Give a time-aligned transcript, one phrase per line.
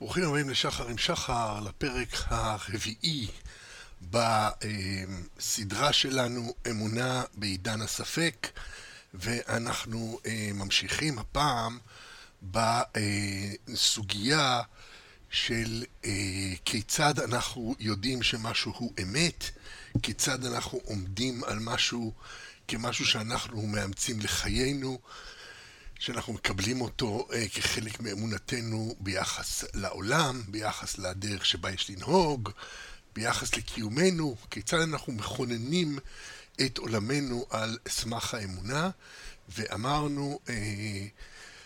[0.00, 3.26] ברוכים הבאים לשחר עם שחר, לפרק הרביעי
[4.10, 8.48] בסדרה שלנו אמונה בעידן הספק
[9.14, 11.78] ואנחנו אה, ממשיכים הפעם
[12.42, 14.60] בסוגיה
[15.30, 16.10] של אה,
[16.64, 19.44] כיצד אנחנו יודעים שמשהו הוא אמת,
[20.02, 22.12] כיצד אנחנו עומדים על משהו
[22.68, 24.98] כמשהו שאנחנו מאמצים לחיינו
[25.98, 32.50] שאנחנו מקבלים אותו אה, כחלק מאמונתנו ביחס לעולם, ביחס לדרך שבה יש לנהוג,
[33.14, 35.98] ביחס לקיומנו, כיצד אנחנו מכוננים
[36.60, 38.90] את עולמנו על סמך האמונה,
[39.48, 41.06] ואמרנו אה,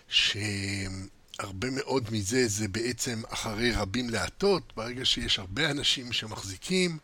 [0.08, 6.98] שהרבה מאוד מזה זה בעצם אחרי רבים להטות, ברגע שיש הרבה אנשים שמחזיקים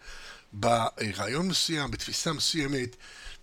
[0.52, 2.97] ברעיון מסוים, בתפיסה מסוימת,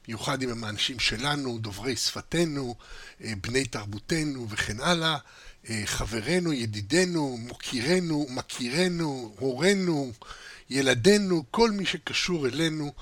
[0.07, 2.75] במיוחד אם הם האנשים שלנו, דוברי שפתנו,
[3.23, 5.17] אה, בני תרבותנו וכן הלאה,
[5.69, 10.11] אה, חברינו, ידידינו, מוקירנו, מכירנו, הורינו,
[10.69, 12.93] ילדינו, כל מי שקשור אלינו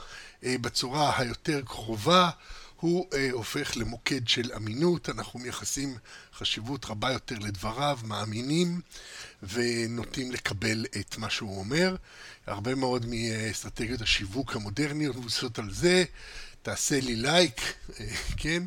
[0.44, 2.30] אה, בצורה היותר קרובה,
[2.76, 5.98] הוא הופך למוקד של אמינות, אנחנו מייחסים
[6.34, 8.82] חשיבות רבה יותר לדבריו, מאמינים
[9.44, 11.96] ונוטים לקבל את מה שהוא אומר.
[12.48, 16.04] הרבה מאוד מאסטרטגיות השיווק המודרניות מבוססות על זה.
[16.64, 17.62] תעשה לי לייק,
[18.42, 18.64] כן?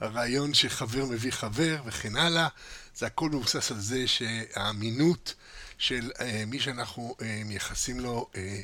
[0.00, 2.48] הרעיון שחבר מביא חבר וכן הלאה,
[2.96, 5.34] זה הכל מבוסס על זה שהאמינות
[5.78, 8.60] של אה, מי שאנחנו אה, מייחסים לו, אה,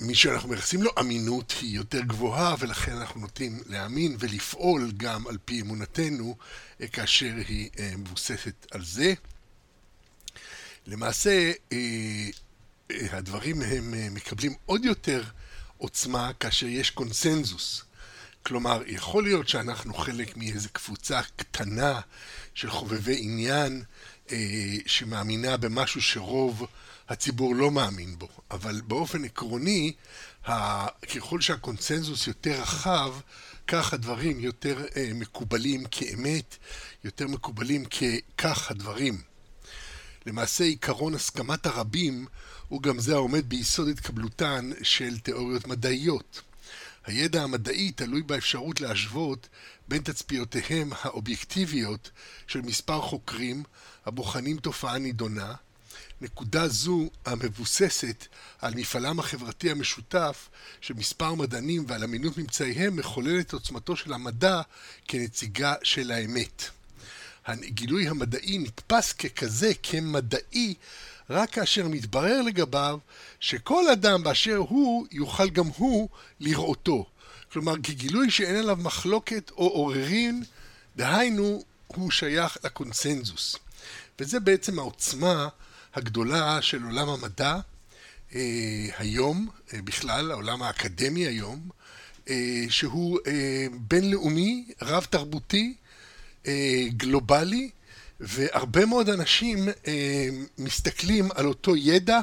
[0.00, 5.38] מי שאנחנו מייחסים לו אמינות היא יותר גבוהה ולכן אנחנו נוטים להאמין ולפעול גם על
[5.44, 6.36] פי אמונתנו
[6.92, 9.14] כאשר היא מבוססת על זה.
[10.86, 11.52] למעשה
[12.90, 15.24] הדברים הם מקבלים עוד יותר
[15.78, 17.82] עוצמה כאשר יש קונסנזוס.
[18.42, 22.00] כלומר, יכול להיות שאנחנו חלק מאיזו קבוצה קטנה
[22.54, 23.82] של חובבי עניין
[24.32, 24.36] אה,
[24.86, 26.66] שמאמינה במשהו שרוב
[27.08, 29.92] הציבור לא מאמין בו, אבל באופן עקרוני,
[31.14, 33.14] ככל שהקונסנזוס יותר רחב,
[33.66, 36.56] כך הדברים יותר אה, מקובלים כאמת,
[37.04, 39.27] יותר מקובלים ככך הדברים.
[40.28, 42.26] למעשה עיקרון הסכמת הרבים
[42.68, 46.42] הוא גם זה העומד ביסוד התקבלותן של תיאוריות מדעיות.
[47.06, 49.48] הידע המדעי תלוי באפשרות להשוות
[49.88, 52.10] בין תצפיותיהם האובייקטיביות
[52.46, 53.62] של מספר חוקרים
[54.06, 55.54] הבוחנים תופעה נידונה,
[56.20, 58.26] נקודה זו המבוססת
[58.58, 60.48] על מפעלם החברתי המשותף
[60.80, 64.60] של מספר מדענים ועל אמינות ממצאיהם מחוללת עוצמתו של המדע
[65.08, 66.77] כנציגה של האמת.
[67.48, 70.74] הגילוי המדעי נתפס ככזה, כמדעי,
[71.30, 72.98] רק כאשר מתברר לגביו
[73.40, 76.08] שכל אדם באשר הוא יוכל גם הוא
[76.40, 77.06] לראותו.
[77.52, 80.42] כלומר, כגילוי שאין עליו מחלוקת או עוררין,
[80.96, 83.56] דהיינו, הוא שייך לקונסנזוס.
[84.18, 85.48] וזה בעצם העוצמה
[85.94, 87.56] הגדולה של עולם המדע
[88.34, 91.68] אה, היום, אה, בכלל, העולם האקדמי היום,
[92.28, 95.74] אה, שהוא אה, בינלאומי, רב-תרבותי,
[96.88, 97.70] גלובלי,
[98.20, 100.28] והרבה מאוד אנשים אה,
[100.58, 102.20] מסתכלים על אותו ידע,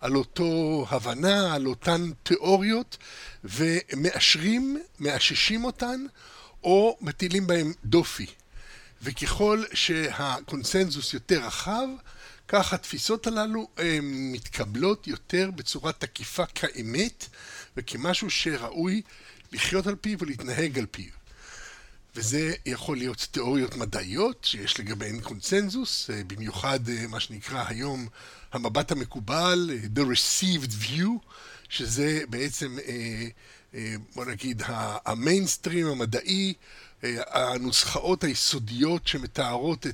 [0.00, 2.96] על אותו הבנה, על אותן תיאוריות,
[3.44, 6.06] ומאשרים, מאששים אותן,
[6.64, 8.26] או מטילים בהם דופי.
[9.02, 11.88] וככל שהקונסנזוס יותר רחב,
[12.48, 17.26] כך התפיסות הללו אה, מתקבלות יותר בצורה תקיפה כאמת,
[17.76, 19.02] וכמשהו שראוי
[19.52, 21.23] לחיות על פיו ולהתנהג על פיו.
[22.16, 28.08] וזה יכול להיות תיאוריות מדעיות שיש לגביהן קונצנזוס, אה, במיוחד אה, מה שנקרא היום
[28.52, 31.08] המבט המקובל, אה, The Received View,
[31.68, 32.76] שזה בעצם,
[34.14, 34.62] בוא נגיד,
[35.04, 36.54] המיינסטרים המדעי,
[37.02, 39.86] הנוסחאות היסודיות שמתארות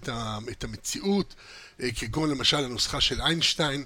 [0.51, 1.35] את המציאות,
[1.97, 3.85] כגון למשל הנוסחה של איינשטיין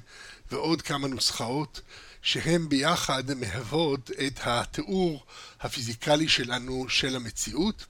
[0.50, 1.80] ועוד כמה נוסחאות.
[2.22, 5.24] שהן ביחד מהוות את התיאור
[5.60, 7.86] הפיזיקלי שלנו של המציאות.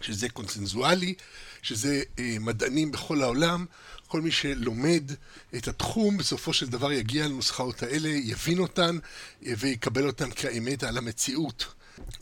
[0.00, 1.14] שזה קונצנזואלי,
[1.62, 3.66] שזה אה, מדענים בכל העולם.
[4.08, 5.12] כל מי שלומד
[5.56, 8.98] את התחום, בסופו של דבר יגיע לנוסחאות האלה, יבין אותן
[9.46, 11.66] אה, ויקבל אותן כאמת על המציאות.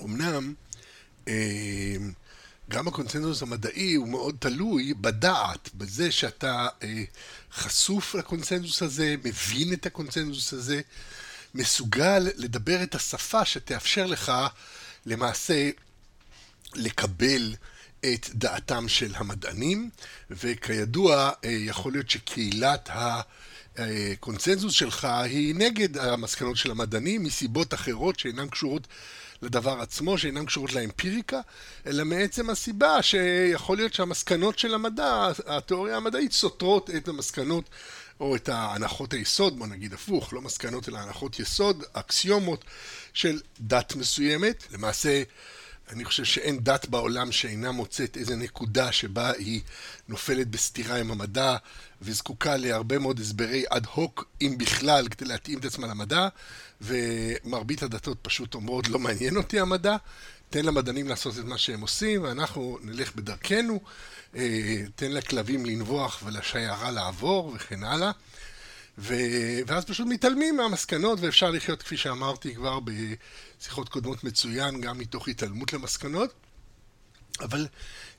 [0.02, 0.54] אמנם,
[1.28, 1.96] אה,
[2.70, 7.04] גם הקונצנזוס המדעי הוא מאוד תלוי בדעת, בזה שאתה אה,
[7.52, 10.80] חשוף לקונצנזוס הזה, מבין את הקונצנזוס הזה,
[11.54, 14.32] מסוגל לדבר את השפה שתאפשר לך
[15.06, 15.70] למעשה
[16.76, 17.54] לקבל
[18.00, 19.90] את דעתם של המדענים,
[20.30, 22.90] וכידוע, אה, יכול להיות שקהילת
[23.76, 28.86] הקונצנזוס שלך היא נגד המסקנות של המדענים, מסיבות אחרות שאינן קשורות
[29.42, 31.40] לדבר עצמו, שאינן קשורות לאמפיריקה,
[31.86, 37.70] אלא מעצם הסיבה שיכול להיות שהמסקנות של המדע, התיאוריה המדעית, סותרות את המסקנות
[38.20, 42.64] או את ההנחות היסוד, בוא נגיד הפוך, לא מסקנות אלא הנחות יסוד, אקסיומות
[43.12, 44.64] של דת מסוימת.
[44.72, 45.22] למעשה,
[45.92, 49.60] אני חושב שאין דת בעולם שאינה מוצאת איזה נקודה שבה היא
[50.08, 51.56] נופלת בסתירה עם המדע
[52.02, 56.28] וזקוקה להרבה מאוד הסברי אד הוק, אם בכלל, כדי להתאים את עצמה למדע,
[56.80, 59.96] ומרבית הדתות פשוט אומרות, לא מעניין אותי המדע,
[60.50, 63.80] תן למדענים לעשות את מה שהם עושים, ואנחנו נלך בדרכנו,
[64.36, 68.10] אה, תן לכלבים לנבוח ולשיירה לעבור וכן הלאה.
[68.98, 69.14] ו...
[69.66, 75.72] ואז פשוט מתעלמים מהמסקנות, ואפשר לחיות, כפי שאמרתי כבר בשיחות קודמות מצוין, גם מתוך התעלמות
[75.72, 76.32] למסקנות.
[77.40, 77.66] אבל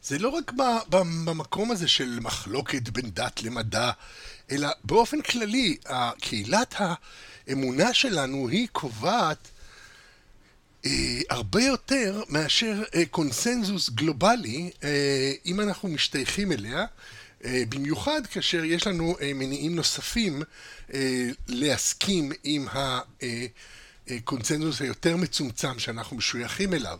[0.04, 0.52] זה לא רק
[0.90, 3.92] במקום הזה של מחלוקת בין דת למדע,
[4.52, 5.78] אלא באופן כללי,
[6.22, 6.76] קהילת
[7.48, 9.48] האמונה שלנו היא קובעת
[10.86, 16.86] אה, הרבה יותר מאשר אה, קונסנזוס גלובלי, אה, אם אנחנו משתייכים אליה.
[17.46, 20.42] אה, במיוחד כאשר יש לנו אה, מניעים נוספים
[20.94, 22.68] אה, להסכים עם
[24.08, 27.00] הקונצנזוס היותר מצומצם שאנחנו משויכים אליו.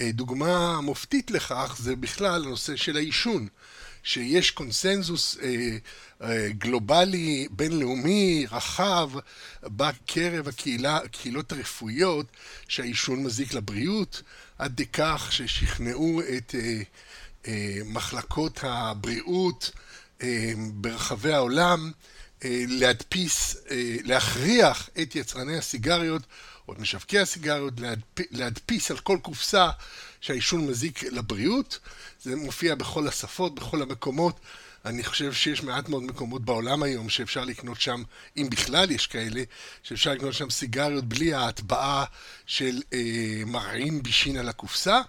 [0.00, 3.48] דוגמה מופתית לכך זה בכלל הנושא של העישון,
[4.02, 5.36] שיש קונסנזוס
[6.48, 9.10] גלובלי, בינלאומי, רחב,
[9.62, 12.26] בקרב הקהילה, הקהילות הרפואיות
[12.68, 14.22] שהעישון מזיק לבריאות,
[14.58, 16.54] עד כך ששכנעו את
[17.84, 19.70] מחלקות הבריאות
[20.22, 21.90] אה, ברחבי העולם
[22.44, 23.56] אה, להדפיס,
[24.04, 26.22] להכריח את יצרני הסיגריות
[26.68, 27.74] או את משווקי הסיגריות
[28.30, 29.70] להדפיס על כל קופסה
[30.20, 31.78] שהעישון מזיק לבריאות.
[32.22, 34.40] זה מופיע בכל השפות, בכל המקומות.
[34.84, 38.02] אני חושב שיש מעט מאוד מקומות בעולם היום שאפשר לקנות שם,
[38.36, 39.42] אם בכלל יש כאלה,
[39.82, 42.04] שאפשר לקנות שם סיגריות בלי ההטבעה
[42.46, 45.00] של אה, מרעין בישין על הקופסה.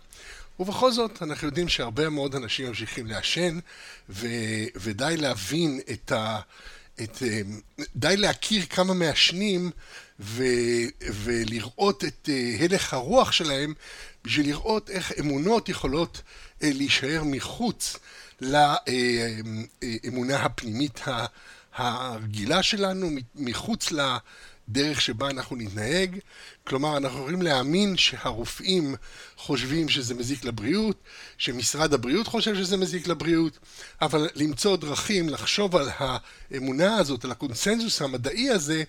[0.59, 3.59] ובכל זאת, אנחנו יודעים שהרבה מאוד אנשים ממשיכים לעשן,
[4.09, 4.27] ו,
[4.75, 6.39] ודי להבין את ה...
[7.03, 7.41] את, אה,
[7.95, 9.71] די להכיר כמה מעשנים
[10.19, 10.43] ו,
[11.01, 13.73] ולראות את אה, הלך הרוח שלהם
[14.23, 16.21] בשביל לראות איך אמונות יכולות
[16.63, 17.97] אה, להישאר מחוץ
[18.41, 21.01] לאמונה הפנימית
[21.75, 26.19] הרגילה שלנו, מחוץ לדרך שבה אנחנו נתנהג,
[26.67, 28.95] כלומר, אנחנו יכולים להאמין שהרופאים
[29.37, 30.97] חושבים שזה מזיק לבריאות,
[31.37, 33.59] שמשרד הבריאות חושב שזה מזיק לבריאות,
[34.01, 38.83] אבל למצוא דרכים לחשוב על האמונה הזאת, על הקונסנזוס המדעי הזה,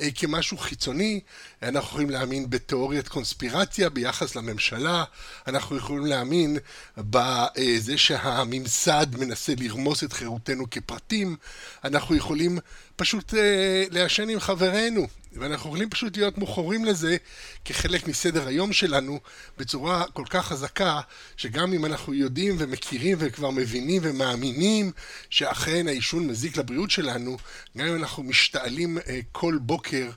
[0.00, 1.20] אה, כמשהו חיצוני.
[1.62, 5.04] אנחנו יכולים להאמין בתיאוריית קונספירציה ביחס לממשלה,
[5.46, 6.58] אנחנו יכולים להאמין
[6.96, 11.36] בזה שהממסד מנסה לרמוס את חירותנו כפרטים,
[11.84, 12.58] אנחנו יכולים
[12.96, 15.06] פשוט אה, לעשן עם חברינו.
[15.32, 17.16] ואנחנו יכולים פשוט להיות מוכרים לזה
[17.64, 19.20] כחלק מסדר היום שלנו
[19.58, 21.00] בצורה כל כך חזקה,
[21.36, 24.92] שגם אם אנחנו יודעים ומכירים וכבר מבינים ומאמינים
[25.30, 27.36] שאכן העישון מזיק לבריאות שלנו,
[27.76, 30.10] גם אם אנחנו משתעלים אה, כל בוקר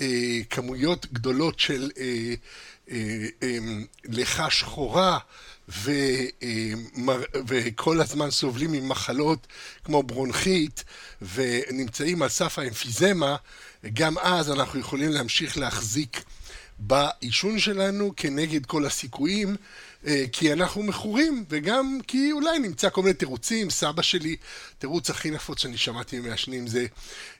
[0.00, 2.34] אה, כמויות גדולות של אה,
[2.90, 3.58] אה, אה,
[4.04, 5.18] לחה שחורה,
[5.68, 5.90] ו,
[7.46, 9.46] וכל הזמן סובלים ממחלות
[9.84, 10.84] כמו ברונכיט
[11.34, 13.36] ונמצאים על סף האמפיזמה,
[13.92, 16.22] גם אז אנחנו יכולים להמשיך להחזיק
[16.78, 19.56] בעישון שלנו כנגד כל הסיכויים,
[20.06, 23.70] אה, כי אנחנו מכורים, וגם כי אולי נמצא כל מיני תירוצים.
[23.70, 24.36] סבא שלי,
[24.78, 26.86] תירוץ הכי נפוץ שאני שמעתי ממעשנים זה,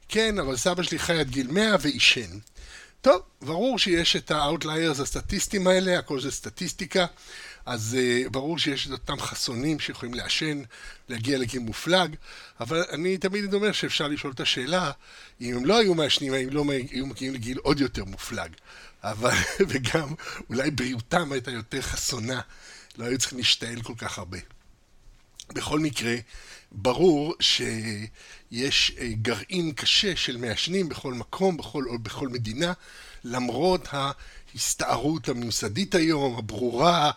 [0.09, 2.39] כן, אבל סבא שלי חי עד גיל 100 ועישן.
[3.01, 7.07] טוב, ברור שיש את ה outliers הסטטיסטיים האלה, הכל זה סטטיסטיקה,
[7.67, 10.63] אז uh, ברור שיש את אותם חסונים שיכולים לעשן,
[11.09, 12.17] להגיע לגיל מופלג,
[12.61, 14.91] אבל אני תמיד אומר שאפשר לשאול את השאלה,
[15.41, 18.51] אם הם לא היו מעשנים, האם לא היו מגיעים לגיל עוד יותר מופלג.
[19.03, 19.35] אבל,
[19.69, 20.15] וגם
[20.49, 22.41] אולי בריאותם הייתה יותר חסונה,
[22.99, 24.39] לא היו צריכים להשתעל כל כך הרבה.
[25.55, 26.17] בכל מקרה,
[26.73, 32.73] ברור שיש אה, גרעין קשה של מעשנים בכל מקום, בכל, בכל מדינה,
[33.25, 33.89] למרות
[34.57, 37.11] ההסתערות הממסדית היום, הברורה,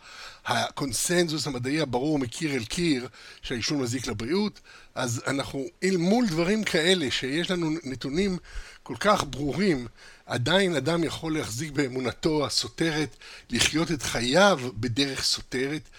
[0.46, 3.08] הקונסנזוס המדעי הברור מקיר אל קיר
[3.42, 4.60] שהעישון מזיק לבריאות,
[4.96, 8.38] אז אנחנו אל מול דברים כאלה שיש לנו נתונים
[8.84, 9.88] כל כך ברורים,
[10.26, 13.16] עדיין אדם יכול להחזיק באמונתו הסותרת,
[13.50, 15.90] לחיות את חייו בדרך סותרת,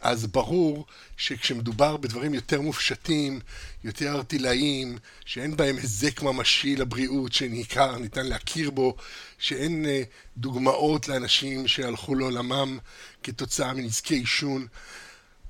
[0.00, 3.40] אז ברור שכשמדובר בדברים יותר מופשטים,
[3.84, 8.96] יותר ארטילאיים, שאין בהם היזק ממשי לבריאות שניכר, ניתן להכיר בו,
[9.38, 10.02] שאין אה,
[10.36, 12.78] דוגמאות לאנשים שהלכו לעולמם
[13.22, 14.66] כתוצאה מנזקי עישון,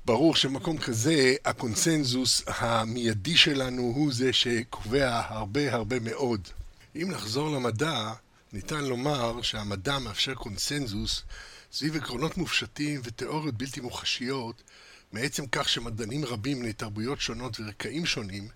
[0.05, 6.47] ברור שבמקום כזה הקונסנזוס המיידי שלנו הוא זה שקובע הרבה הרבה מאוד.
[6.95, 8.13] אם נחזור למדע,
[8.53, 11.23] ניתן לומר שהמדע מאפשר קונסנזוס
[11.75, 14.63] סביב עקרונות מופשטים ותיאוריות בלתי מוחשיות,
[15.11, 18.47] מעצם כך שמדענים רבים בני תרבויות שונות ורקעים שונים,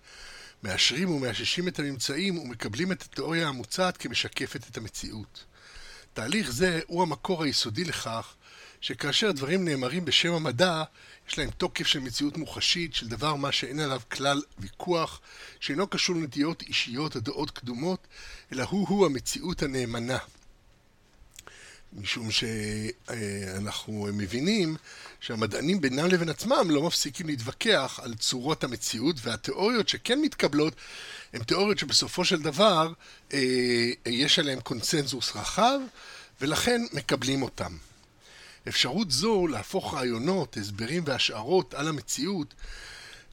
[0.64, 5.46] מאשרים ומאששים את הממצאים ומקבלים את התיאוריה המוצעת כמשקפת את המציאות.
[6.14, 8.36] תהליך זה הוא המקור היסודי לכך
[8.82, 10.84] שכאשר דברים נאמרים בשם המדע,
[11.30, 15.22] יש להם תוקף של מציאות מוחשית, של דבר מה שאין עליו כלל ויכוח,
[15.60, 18.08] שאינו קשור לנטיות אישיות או דעות קדומות,
[18.54, 20.18] אלא הוא-הוא המציאות הנאמנה.
[21.94, 24.76] משום שאנחנו מבינים
[25.20, 30.74] שהמדענים בינם לבין עצמם לא מפסיקים להתווכח על צורות המציאות והתיאוריות שכן מתקבלות
[31.34, 32.94] הן תיאוריות שבסופו של דבר
[33.34, 33.40] אה,
[34.06, 35.80] יש עליהן קונצנזוס רחב
[36.42, 37.74] ולכן מקבלים אותן.
[38.68, 42.54] אפשרות זו להפוך רעיונות, הסברים והשערות על המציאות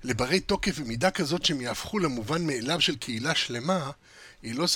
[0.04, 3.90] לברי תוקף במידה כזאת שהם יהפכו למובן מאליו של קהילה שלמה
[4.42, 4.66] היא לא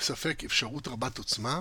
[0.00, 1.60] ספק אפשרות רבת עוצמה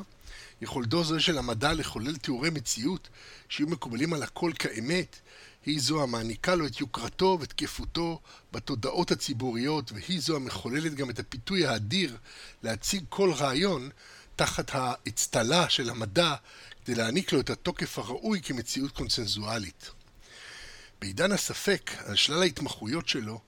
[0.65, 3.09] יכולתו זו של המדע לחולל תיאורי מציאות
[3.49, 5.19] שיהיו מקובלים על הכל כאמת,
[5.65, 8.19] היא זו המעניקה לו את יוקרתו ותקפותו
[8.51, 12.17] בתודעות הציבוריות, והיא זו המחוללת גם את הפיתוי האדיר
[12.63, 13.89] להציג כל רעיון
[14.35, 16.35] תחת האצטלה של המדע
[16.85, 19.89] כדי להעניק לו את התוקף הראוי כמציאות קונצנזואלית.
[21.01, 23.39] בעידן הספק על שלל ההתמחויות שלו,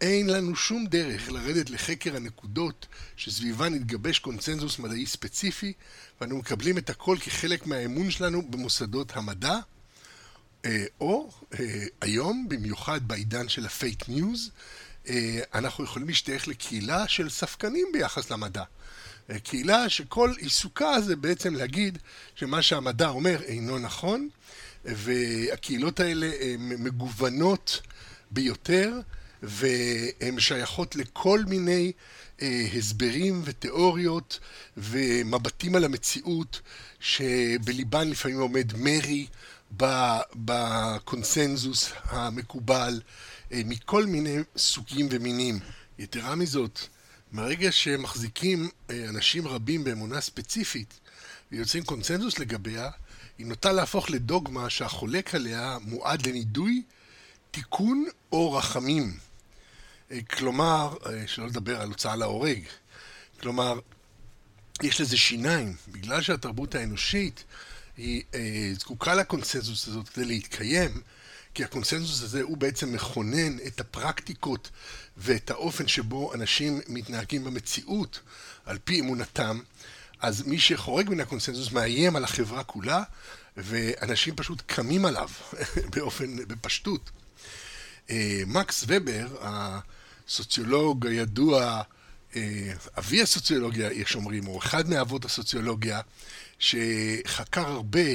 [0.00, 2.86] אין לנו שום דרך לרדת לחקר הנקודות
[3.16, 5.72] שסביבן התגבש קונצנזוס מדעי ספציפי
[6.20, 9.58] ואנו מקבלים את הכל כחלק מהאמון שלנו במוסדות המדע
[10.64, 14.50] אה, או אה, היום, במיוחד בעידן של ה fake news,
[15.08, 18.62] אה, אנחנו יכולים להשתייך לקהילה של ספקנים ביחס למדע.
[19.42, 21.98] קהילה שכל עיסוקה זה בעצם להגיד
[22.34, 24.28] שמה שהמדע אומר אינו נכון
[24.84, 27.80] והקהילות האלה מגוונות
[28.30, 29.00] ביותר
[29.46, 31.92] והן שייכות לכל מיני
[32.42, 34.40] אה, הסברים ותיאוריות
[34.76, 36.60] ומבטים על המציאות
[37.00, 39.26] שבליבן לפעמים עומד מרי
[40.34, 43.00] בקונסנזוס המקובל
[43.52, 45.58] אה, מכל מיני סוגים ומינים.
[45.98, 46.80] יתרה מזאת,
[47.32, 51.00] מהרגע שמחזיקים אה, אנשים רבים באמונה ספציפית
[51.52, 52.90] ויוצאים קונסנזוס לגביה,
[53.38, 56.82] היא נוטה להפוך לדוגמה שהחולק עליה מועד לנידוי,
[57.50, 59.25] תיקון או רחמים.
[60.10, 62.60] אה, כלומר, אה, שלא לדבר על הוצאה להורג,
[63.40, 63.78] כלומר,
[64.82, 67.44] יש לזה שיניים, בגלל שהתרבות האנושית
[67.96, 71.00] היא אה, זקוקה לקונסנזוס הזאת כדי להתקיים,
[71.54, 74.70] כי הקונסנזוס הזה הוא בעצם מכונן את הפרקטיקות
[75.16, 78.20] ואת האופן שבו אנשים מתנהגים במציאות
[78.66, 79.60] על פי אמונתם,
[80.20, 83.02] אז מי שחורג מן הקונסנזוס מאיים על החברה כולה,
[83.56, 85.28] ואנשים פשוט קמים עליו
[85.96, 87.10] באופן, בפשטות.
[88.46, 91.82] מקס ובר, הסוציולוג הידוע,
[92.36, 96.00] אה, אבי הסוציולוגיה, יש אומרים, או אחד מאבות הסוציולוגיה,
[96.58, 98.10] שחקר הרבה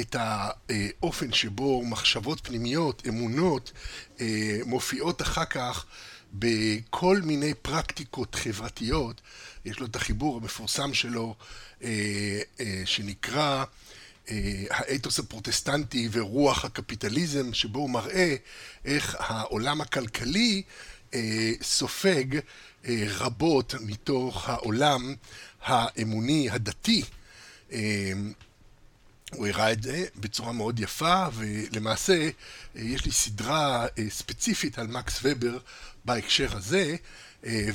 [0.00, 3.72] את האופן שבו מחשבות פנימיות, אמונות,
[4.20, 5.86] אה, מופיעות אחר כך
[6.32, 9.20] בכל מיני פרקטיקות חברתיות.
[9.64, 11.34] יש לו את החיבור המפורסם שלו,
[11.82, 12.40] אה,
[12.84, 13.64] שנקרא
[14.70, 18.34] האתוס הפרוטסטנטי ורוח הקפיטליזם, שבו הוא מראה
[18.84, 20.62] איך העולם הכלכלי
[21.14, 22.24] אה, סופג
[22.84, 25.14] אה, רבות מתוך העולם
[25.62, 27.02] האמוני הדתי.
[27.72, 28.12] אה,
[29.32, 32.30] הוא הראה את זה בצורה מאוד יפה, ולמעשה
[32.74, 35.58] יש לי סדרה ספציפית על מקס ובר
[36.04, 36.96] בהקשר הזה,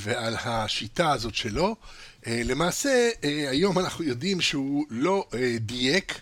[0.00, 1.76] ועל השיטה הזאת שלו.
[2.26, 3.10] למעשה,
[3.50, 5.28] היום אנחנו יודעים שהוא לא
[5.60, 6.20] דייק,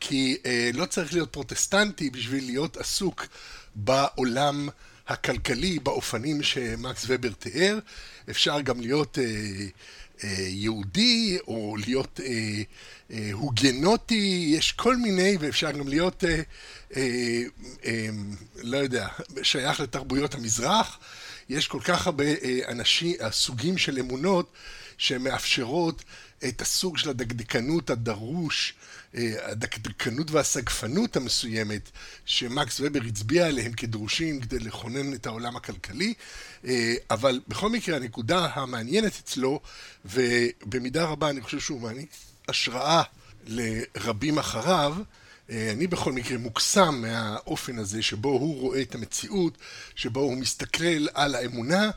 [0.00, 0.36] כי
[0.74, 3.26] לא צריך להיות פרוטסטנטי בשביל להיות עסוק
[3.74, 4.68] בעולם
[5.10, 7.78] הכלכלי באופנים שמקס ובר תיאר.
[8.30, 9.24] אפשר גם להיות אה,
[10.24, 12.62] אה, יהודי או להיות אה,
[13.10, 16.40] אה, הוגנוטי, יש כל מיני, ואפשר גם להיות, אה,
[16.96, 17.42] אה,
[17.84, 18.08] אה,
[18.56, 19.08] לא יודע,
[19.42, 20.98] שייך לתרבויות המזרח.
[21.48, 24.52] יש כל כך הרבה אה, אנשים, סוגים של אמונות
[25.00, 26.04] שמאפשרות
[26.48, 28.74] את הסוג של הדקדקנות הדרוש
[29.14, 31.90] אה, הדקדקנות והסגפנות המסוימת
[32.24, 36.14] שמקס ובר הצביע עליהם כדרושים כדי לכונן את העולם הכלכלי,
[36.64, 39.60] אה, אבל בכל מקרה הנקודה המעניינת אצלו,
[40.04, 42.10] ובמידה רבה אני חושב שהוא מעניק
[42.48, 43.02] השראה
[43.46, 44.96] לרבים אחריו,
[45.50, 49.58] אה, אני בכל מקרה מוקסם מהאופן הזה שבו הוא רואה את המציאות,
[49.94, 51.90] שבו הוא מסתכל על האמונה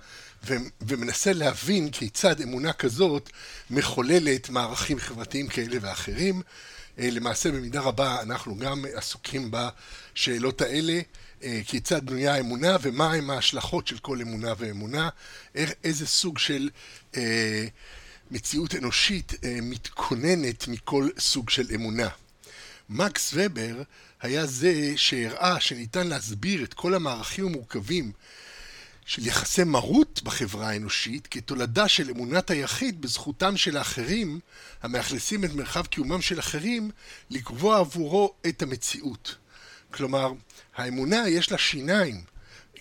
[0.81, 3.29] ומנסה להבין כיצד אמונה כזאת
[3.69, 6.41] מחוללת מערכים חברתיים כאלה ואחרים.
[6.99, 10.99] אה, למעשה במידה רבה אנחנו גם עסוקים בשאלות האלה,
[11.43, 15.09] אה, כיצד בנויה האמונה ומהם ההשלכות של כל אמונה ואמונה,
[15.83, 16.69] איזה סוג של
[17.17, 17.65] אה,
[18.31, 22.09] מציאות אנושית מתכוננת מכל סוג של אמונה.
[22.89, 23.81] מקס ובר
[24.21, 28.11] היה זה שהראה שניתן להסביר את כל המערכים המורכבים
[29.05, 34.39] של יחסי מרות בחברה האנושית כתולדה של אמונת היחיד בזכותם של האחרים,
[34.81, 36.91] המאכלסים את מרחב קיומם של אחרים,
[37.29, 39.35] לקבוע עבורו את המציאות.
[39.91, 40.33] כלומר,
[40.75, 42.23] האמונה יש לה שיניים.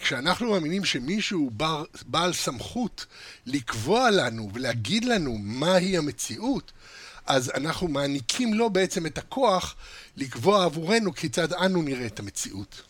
[0.00, 3.06] כשאנחנו מאמינים שמישהו בר, בעל סמכות
[3.46, 6.72] לקבוע לנו ולהגיד לנו מהי המציאות,
[7.26, 9.74] אז אנחנו מעניקים לו בעצם את הכוח
[10.16, 12.82] לקבוע עבורנו כיצד אנו נראה את המציאות.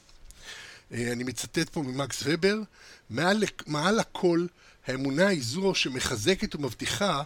[0.92, 2.58] אה, אני מצטט פה ממקס ובר,
[3.12, 4.46] מעל, מעל הכל
[4.86, 7.22] האמונה היא זו שמחזקת ומבטיחה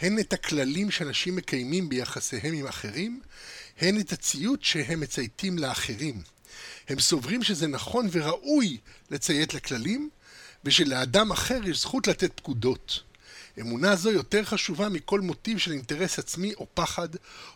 [0.00, 3.20] הן את הכללים שאנשים מקיימים ביחסיהם עם אחרים,
[3.80, 6.22] הן את הציות שהם מצייתים לאחרים.
[6.88, 8.78] הם סוברים שזה נכון וראוי
[9.10, 10.10] לציית לכללים,
[10.64, 13.02] ושלאדם אחר יש זכות לתת פקודות.
[13.60, 17.08] אמונה זו יותר חשובה מכל מוטיב של אינטרס עצמי או פחד,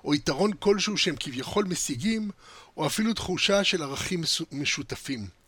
[0.05, 2.31] או יתרון כלשהו שהם כביכול משיגים,
[2.77, 4.23] או אפילו תחושה של ערכים
[4.53, 5.40] משותפים.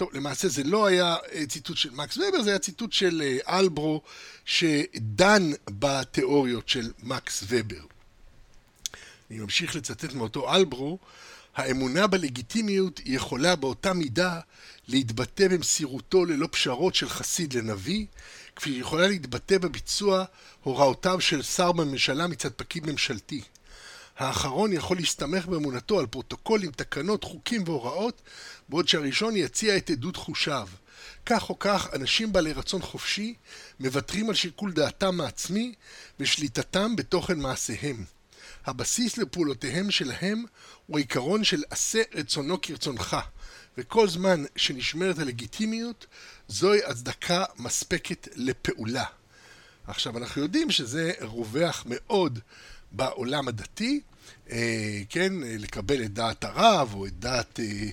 [0.00, 3.58] טוב, למעשה זה לא היה אה, ציטוט של מקס ובר, זה היה ציטוט של אה,
[3.58, 4.02] אלברו
[4.44, 7.84] שדן בתיאוריות של מקס ובר.
[9.30, 10.98] אני ממשיך לצטט מאותו אלברו,
[11.56, 14.40] האמונה בלגיטימיות יכולה באותה מידה
[14.88, 18.06] להתבטא במסירותו ללא פשרות של חסיד לנביא,
[18.56, 20.24] כפי יכולה להתבטא בביצוע
[20.62, 23.42] הוראותיו של שר בממשלה מצד פקיד ממשלתי.
[24.20, 28.22] האחרון יכול להסתמך באמונתו על פרוטוקולים, תקנות, חוקים והוראות,
[28.70, 30.68] בעוד שהראשון יציע את עדות חושיו.
[31.26, 33.34] כך או כך, אנשים בעלי רצון חופשי
[33.80, 35.74] מוותרים על שיקול דעתם העצמי
[36.20, 38.04] ושליטתם בתוכן מעשיהם.
[38.66, 40.44] הבסיס לפעולותיהם שלהם
[40.86, 43.16] הוא העיקרון של עשה רצונו כרצונך,
[43.78, 46.06] וכל זמן שנשמרת הלגיטימיות,
[46.48, 49.04] זוהי הצדקה מספקת לפעולה.
[49.86, 52.38] עכשיו, אנחנו יודעים שזה רווח מאוד
[52.92, 54.00] בעולם הדתי,
[54.50, 57.88] אה, כן, לקבל את דעת הרב, או את דעת, אה, אה,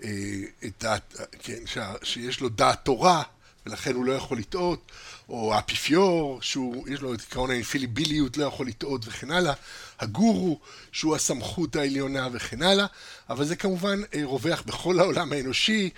[0.00, 1.62] את דעת, כן,
[2.02, 3.22] שיש לו דעת תורה,
[3.66, 4.92] ולכן הוא לא יכול לטעות,
[5.28, 9.52] או האפיפיור, שיש לו את עקרון האינפיליביליות, לא יכול לטעות וכן הלאה,
[10.00, 10.60] הגורו,
[10.92, 12.86] שהוא הסמכות העליונה וכן הלאה,
[13.30, 15.90] אבל זה כמובן רווח בכל העולם האנושי,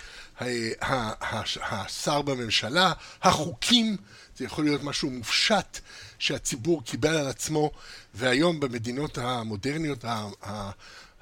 [1.61, 3.97] השר בממשלה, החוקים,
[4.37, 5.79] זה יכול להיות משהו מופשט
[6.19, 7.71] שהציבור קיבל על עצמו,
[8.13, 10.05] והיום במדינות המודרניות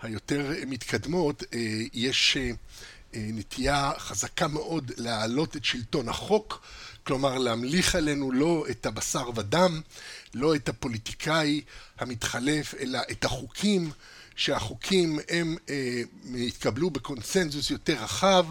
[0.02, 1.44] היותר מתקדמות
[1.94, 2.38] יש
[3.14, 6.62] נטייה חזקה מאוד להעלות את שלטון החוק,
[7.04, 9.82] כלומר להמליך עלינו לא את הבשר ודם,
[10.34, 11.62] לא את הפוליטיקאי
[12.00, 13.92] המתחלף, אלא את החוקים,
[14.36, 16.02] שהחוקים הם אה,
[16.48, 18.46] התקבלו בקונסנזוס יותר רחב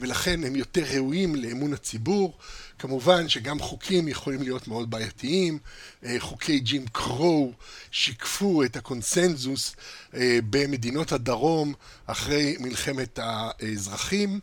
[0.00, 2.38] ולכן הם יותר ראויים לאמון הציבור.
[2.78, 5.58] כמובן שגם חוקים יכולים להיות מאוד בעייתיים.
[6.04, 7.52] אה, חוקי ג'ים קרו
[7.90, 9.76] שיקפו את הקונסנזוס
[10.14, 11.74] אה, במדינות הדרום
[12.06, 14.40] אחרי מלחמת האזרחים.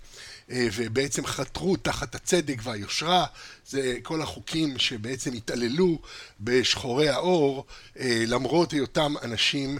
[0.51, 3.25] אה, ובעצם חתרו תחת הצדק והיושרה,
[3.67, 5.99] זה כל החוקים שבעצם התעללו
[6.41, 7.65] בשחורי האור
[8.03, 9.79] למרות היותם אנשים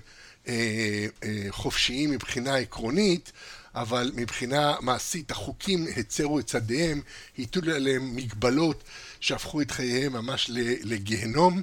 [1.50, 3.32] חופשיים מבחינה עקרונית,
[3.76, 7.02] אבל מבחינה מעשית החוקים הצרו את צדיהם,
[7.40, 8.84] הטילו עליהם מגבלות
[9.20, 10.50] שהפכו את חייהם ממש
[10.84, 11.62] לגיהנום,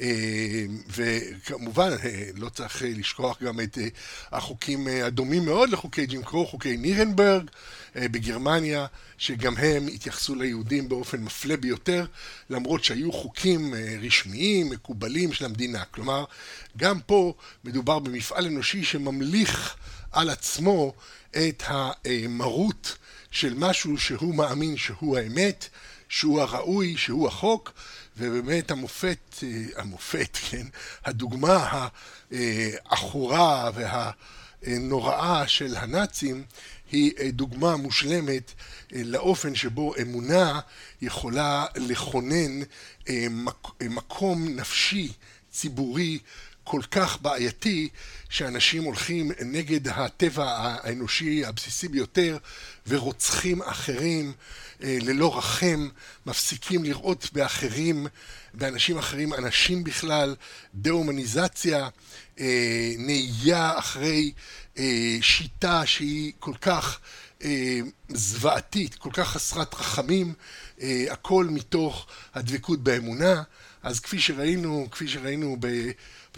[0.00, 0.64] אה,
[0.96, 3.88] וכמובן אה, לא צריך לשכוח גם את אה,
[4.32, 7.50] החוקים הדומים מאוד לחוקי ג'ים קרו, חוקי נירנברג
[7.96, 8.86] בגרמניה,
[9.18, 12.06] שגם הם התייחסו ליהודים באופן מפלה ביותר,
[12.50, 15.84] למרות שהיו חוקים רשמיים, מקובלים של המדינה.
[15.84, 16.24] כלומר,
[16.76, 19.76] גם פה מדובר במפעל אנושי שממליך
[20.12, 20.94] על עצמו
[21.36, 22.96] את המרות
[23.30, 25.68] של משהו שהוא מאמין שהוא האמת,
[26.08, 27.72] שהוא הראוי, שהוא החוק,
[28.16, 30.66] ובאמת המופת, אה, המופת, כן,
[31.04, 31.88] הדוגמה
[32.30, 33.70] העכורה
[34.62, 36.44] והנוראה של הנאצים
[36.92, 38.52] היא אה, דוגמה מושלמת
[38.94, 40.60] אה, לאופן שבו אמונה
[41.02, 42.60] יכולה לכונן
[43.80, 45.12] מקום נפשי
[45.50, 46.18] ציבורי
[46.70, 47.88] כל כך בעייתי,
[48.28, 52.38] שאנשים הולכים נגד הטבע האנושי הבסיסי ביותר
[52.86, 54.32] ורוצחים אחרים
[54.82, 55.88] אה, ללא רחם,
[56.26, 58.06] מפסיקים לראות באחרים,
[58.54, 60.34] באנשים אחרים, אנשים בכלל,
[60.74, 61.88] דה-הומניזציה,
[62.40, 64.32] אה, נהייה אחרי
[64.78, 67.00] אה, שיטה שהיא כל כך
[68.08, 70.34] זוועתית, כל כך חסרת רחמים,
[71.10, 73.42] הכל מתוך הדבקות באמונה.
[73.82, 75.56] אז כפי שראינו, כפי שראינו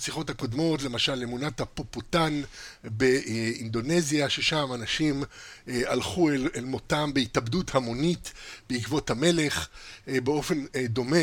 [0.00, 2.42] בשיחות הקודמות, למשל אמונת הפופוטן
[2.84, 5.24] באינדונזיה, ששם אנשים
[5.68, 8.32] אה, הלכו אל, אל מותם בהתאבדות המונית
[8.70, 9.68] בעקבות המלך.
[10.08, 11.16] אה, באופן אה, דומה,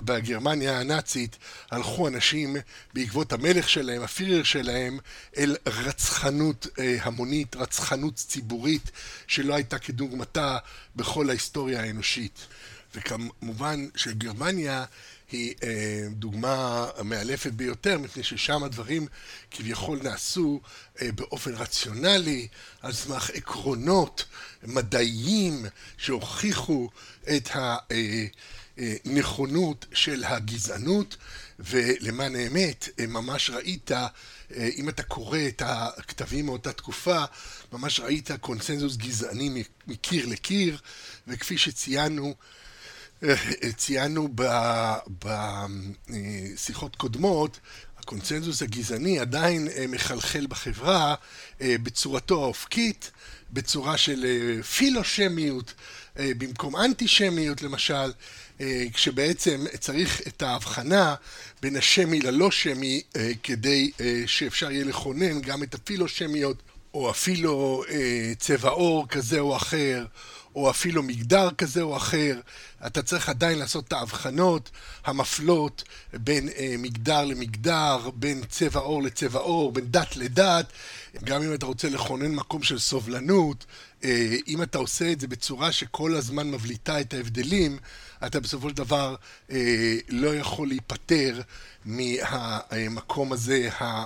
[0.00, 1.36] בגרמניה הנאצית
[1.70, 2.56] הלכו אנשים
[2.94, 4.98] בעקבות המלך שלהם, הפירר שלהם,
[5.36, 6.66] אל רצחנות
[7.00, 8.90] המונית, רצחנות ציבורית
[9.26, 10.58] שלא הייתה כדוגמתה
[10.96, 12.46] בכל ההיסטוריה האנושית.
[12.94, 14.84] וכמובן שגרמניה
[15.32, 19.06] היא אה, דוגמה מאלפת ביותר, מפני ששם הדברים
[19.50, 20.60] כביכול נעשו
[21.02, 22.48] אה, באופן רציונלי,
[22.80, 24.24] על סמך עקרונות
[24.62, 25.66] מדעיים
[25.98, 26.90] שהוכיחו
[27.36, 27.48] את
[28.76, 31.16] הנכונות אה, של הגזענות,
[31.58, 33.90] ולמען האמת, ממש ראית,
[34.76, 37.24] אם אתה קורא את הכתבים מאותה תקופה,
[37.72, 40.78] ממש ראית קונסנזוס גזעני מקיר לקיר,
[41.26, 42.34] וכפי שציינו,
[43.76, 44.28] ציינו
[46.08, 47.60] בשיחות קודמות,
[48.02, 51.14] הקונצנזוס הגזעני עדיין אה, מחלחל בחברה
[51.60, 53.10] אה, בצורתו האופקית,
[53.52, 55.74] בצורה של אה, פילושמיות
[56.16, 58.12] במקום אנטישמיות למשל,
[58.92, 61.14] כשבעצם צריך את ההבחנה
[61.62, 63.02] בין השמי ללא שמי
[63.42, 63.90] כדי
[64.26, 66.62] שאפשר יהיה לכונן גם את הפילושמיות
[66.94, 67.82] או אפילו
[68.38, 70.04] צבע עור כזה או אחר
[70.54, 72.40] או אפילו מגדר כזה או אחר,
[72.86, 74.70] אתה צריך עדיין לעשות את ההבחנות
[75.04, 80.72] המפלות בין אה, מגדר למגדר, בין צבע עור לצבע עור, בין דת לדת,
[81.24, 83.64] גם אם אתה רוצה לכונן מקום של סובלנות,
[84.04, 87.78] אה, אם אתה עושה את זה בצורה שכל הזמן מבליטה את ההבדלים,
[88.26, 89.14] אתה בסופו של דבר
[89.50, 91.40] אה, לא יכול להיפטר
[91.84, 94.04] מהמקום הזה אה,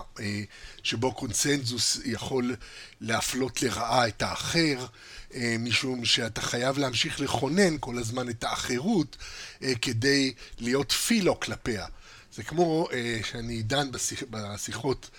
[0.82, 2.56] שבו קונצנזוס יכול
[3.00, 4.86] להפלות לרעה את האחר.
[5.34, 9.16] אה, משום שאתה חייב להמשיך לכונן כל הזמן את האחרות
[9.62, 11.86] אה, כדי להיות פילו כלפיה.
[12.34, 15.10] זה כמו אה, שאני דן בשיח, בשיחות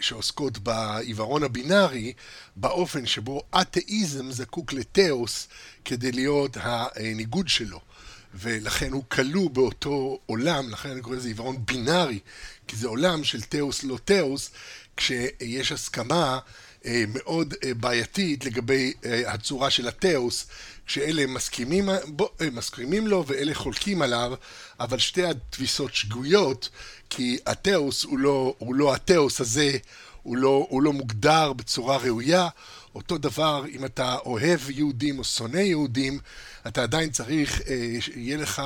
[0.00, 2.12] שעוסקות בעיוורון הבינארי,
[2.56, 5.48] באופן שבו אתאיזם זקוק לתאוס
[5.84, 7.80] כדי להיות הניגוד שלו.
[8.34, 12.18] ולכן הוא כלוא באותו עולם, לכן אני קורא לזה עיוורון בינארי,
[12.68, 14.50] כי זה עולם של תאוס לא תאוס,
[14.96, 16.38] כשיש הסכמה
[16.86, 20.46] אה, מאוד אה, בעייתית לגבי אה, הצורה של התאוס,
[20.86, 21.88] שאלה מסכימים,
[22.52, 24.34] מסכימים לו ואלה חולקים עליו,
[24.80, 26.68] אבל שתי התפיסות שגויות,
[27.14, 29.78] כי התאוס הוא לא, הוא לא התאוס הזה,
[30.22, 32.48] הוא לא, הוא לא מוגדר בצורה ראויה.
[32.94, 36.18] אותו דבר אם אתה אוהב יהודים או שונא יהודים,
[36.66, 37.60] אתה עדיין צריך,
[38.16, 38.62] יהיה לך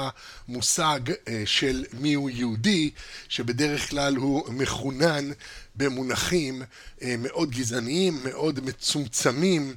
[0.49, 1.01] מושג
[1.45, 2.91] של מיהו יהודי,
[3.29, 5.31] שבדרך כלל הוא מחונן
[5.77, 6.63] במונחים
[7.03, 9.75] אה, מאוד גזעניים, מאוד מצומצמים,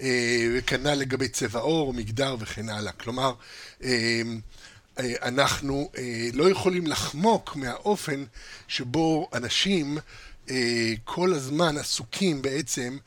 [0.00, 2.92] אה, וכנ"ל לגבי צבע עור, מגדר וכן הלאה.
[2.92, 3.32] כלומר,
[3.84, 4.22] אה,
[5.22, 5.90] אנחנו
[6.32, 8.24] לא יכולים לחמוק מהאופן
[8.68, 9.98] שבו אנשים
[11.04, 12.98] כל הזמן עסוקים בעצם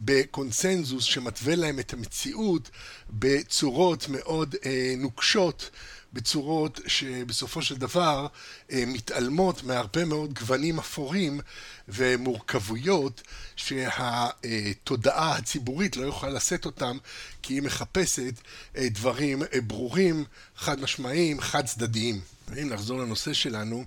[0.00, 2.70] בקונסנזוס שמתווה להם את המציאות
[3.10, 4.54] בצורות מאוד
[4.98, 5.70] נוקשות
[6.12, 8.26] בצורות שבסופו של דבר
[8.72, 11.40] אה, מתעלמות מהרבה מאוד גוונים אפורים
[11.88, 13.22] ומורכבויות
[13.56, 16.98] שהתודעה הציבורית לא יכולה לשאת אותם
[17.42, 18.34] כי היא מחפשת
[18.76, 20.24] אה, דברים אה, ברורים,
[20.56, 22.20] חד משמעיים, חד צדדיים.
[22.62, 23.84] אם נחזור לנושא שלנו,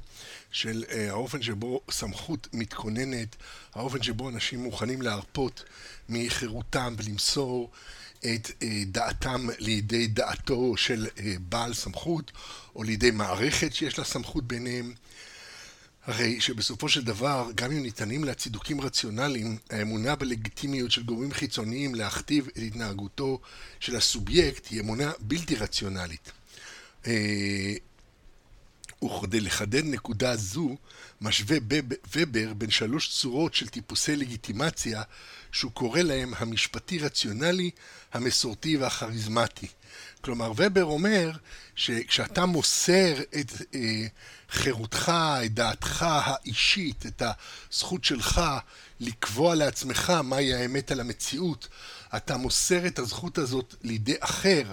[0.52, 3.36] של האופן שבו סמכות מתכוננת,
[3.74, 5.64] האופן שבו אנשים מוכנים להרפות
[6.10, 7.72] מחירותם ולמסור
[8.26, 12.32] את אה, דעתם לידי דעתו של אה, בעל סמכות,
[12.76, 14.94] או לידי מערכת שיש לה סמכות ביניהם.
[16.06, 21.96] הרי שבסופו של דבר, גם אם ניתנים לה צידוקים רציונליים, האמונה בלגיטימיות של גורמים חיצוניים
[21.96, 23.40] להכתיב את התנהגותו
[23.80, 26.32] של הסובייקט היא אמונה בלתי רציונלית.
[27.08, 27.74] אה,
[29.04, 30.76] וכדי לחדד נקודה זו,
[31.22, 31.58] משווה
[32.16, 35.04] ובר בין שלוש צורות של טיפוסי לגיטימציה
[35.56, 37.72] שהוא קורא להם המשפטי-רציונלי,
[38.14, 39.68] המסורתי והכריזמטי.
[40.22, 41.32] כלומר, ובר אומר
[41.76, 44.06] שכשאתה מוסר את אה,
[44.50, 45.12] חירותך,
[45.46, 47.22] את דעתך האישית, את
[47.72, 48.42] הזכות שלך
[49.00, 51.68] לקבוע לעצמך מהי האמת על המציאות,
[52.16, 54.72] אתה מוסר את הזכות הזאת לידי אחר.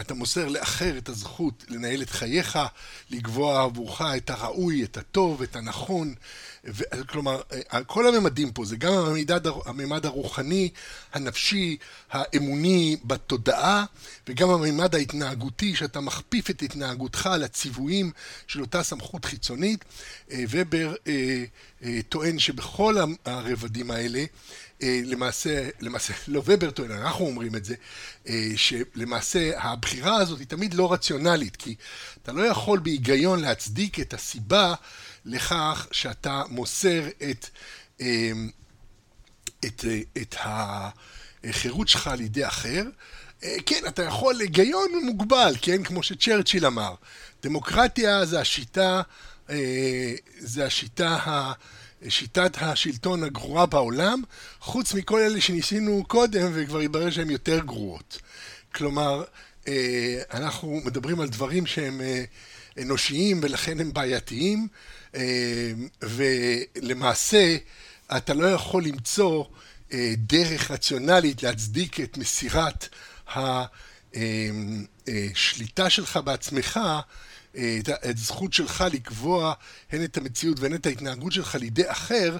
[0.00, 2.58] אתה מוסר לאחר את הזכות לנהל את חייך,
[3.10, 6.14] לקבוע עבורך את הראוי, את הטוב, את הנכון.
[6.64, 7.40] ו- כלומר,
[7.86, 10.70] כל הממדים פה, זה גם הממד, הממד הרוחני,
[11.12, 11.76] הנפשי,
[12.10, 13.84] האמוני בתודעה,
[14.28, 18.10] וגם הממד ההתנהגותי, שאתה מכפיף את התנהגותך לציוויים
[18.46, 19.84] של אותה סמכות חיצונית.
[20.30, 21.44] אה, ובר אה,
[21.84, 24.24] אה, טוען שבכל הרבדים האלה
[24.82, 27.74] למעשה, למעשה, לא ובר טוען, אנחנו אומרים את זה,
[28.56, 31.74] שלמעשה הבחירה הזאת היא תמיד לא רציונלית, כי
[32.22, 34.74] אתה לא יכול בהיגיון להצדיק את הסיבה
[35.24, 37.46] לכך שאתה מוסר את,
[39.64, 39.84] את,
[40.18, 42.84] את החירות שלך על ידי אחר.
[43.66, 46.94] כן, אתה יכול, היגיון מוגבל, כן, כמו שצ'רצ'יל אמר.
[47.42, 49.02] דמוקרטיה זה השיטה,
[50.38, 51.52] זה השיטה
[52.08, 54.22] שיטת השלטון הגרועה בעולם,
[54.60, 58.18] חוץ מכל אלה שניסינו קודם וכבר התברר שהן יותר גרועות.
[58.74, 59.24] כלומר,
[59.68, 62.24] אה, אנחנו מדברים על דברים שהם אה,
[62.82, 64.68] אנושיים ולכן הם בעייתיים,
[65.14, 67.56] אה, ולמעשה
[68.16, 69.44] אתה לא יכול למצוא
[70.16, 72.88] דרך רציונלית להצדיק את מסירת
[75.06, 76.80] השליטה שלך בעצמך
[77.56, 79.54] את הזכות שלך לקבוע
[79.92, 82.36] הן את המציאות והן את ההתנהגות שלך לידי אחר,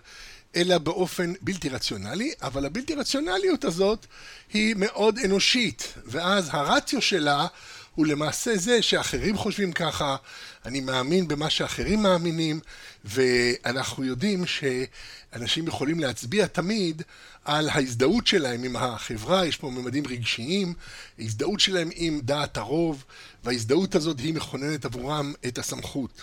[0.56, 4.06] אלא באופן בלתי רציונלי, אבל הבלתי רציונליות הזאת
[4.52, 7.46] היא מאוד אנושית, ואז הרציו שלה
[7.94, 10.16] הוא למעשה זה שאחרים חושבים ככה,
[10.64, 12.60] אני מאמין במה שאחרים מאמינים,
[13.04, 17.02] ואנחנו יודעים שאנשים יכולים להצביע תמיד
[17.44, 20.74] על ההזדהות שלהם עם החברה, יש פה ממדים רגשיים,
[21.18, 23.04] הזדהות שלהם עם דעת הרוב,
[23.44, 26.22] וההזדהות הזאת היא מכוננת עבורם את הסמכות.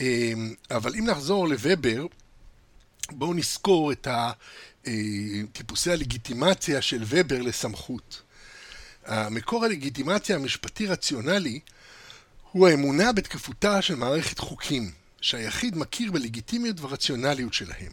[0.00, 2.06] אמ, אבל אם נחזור לוובר,
[3.10, 4.32] בואו נזכור את אה,
[5.52, 8.23] טיפוסי הלגיטימציה של וובר לסמכות.
[9.06, 11.60] המקור הלגיטימציה המשפטי-רציונלי
[12.52, 14.90] הוא האמונה בתקפותה של מערכת חוקים,
[15.20, 17.92] שהיחיד מכיר בלגיטימיות ורציונליות שלהם.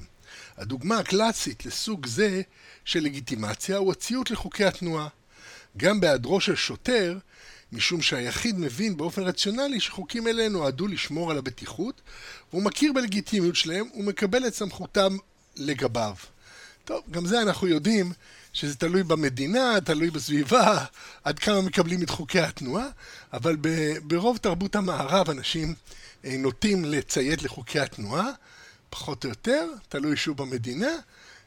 [0.57, 2.41] הדוגמה הקלאסית לסוג זה
[2.85, 5.07] של לגיטימציה הוא הציות לחוקי התנועה.
[5.77, 7.17] גם בהיעדרו של שוטר,
[7.71, 12.01] משום שהיחיד מבין באופן רציונלי שחוקים אלה נועדו לשמור על הבטיחות,
[12.51, 15.17] והוא מכיר בלגיטימיות שלהם ומקבל את סמכותם
[15.55, 16.15] לגביו.
[16.85, 18.11] טוב, גם זה אנחנו יודעים
[18.53, 20.85] שזה תלוי במדינה, תלוי בסביבה,
[21.23, 22.87] עד כמה מקבלים את חוקי התנועה,
[23.33, 23.57] אבל
[24.03, 25.73] ברוב תרבות המערב אנשים
[26.25, 28.29] אה, נוטים לציית לחוקי התנועה,
[28.89, 30.91] פחות או יותר, תלוי שוב במדינה.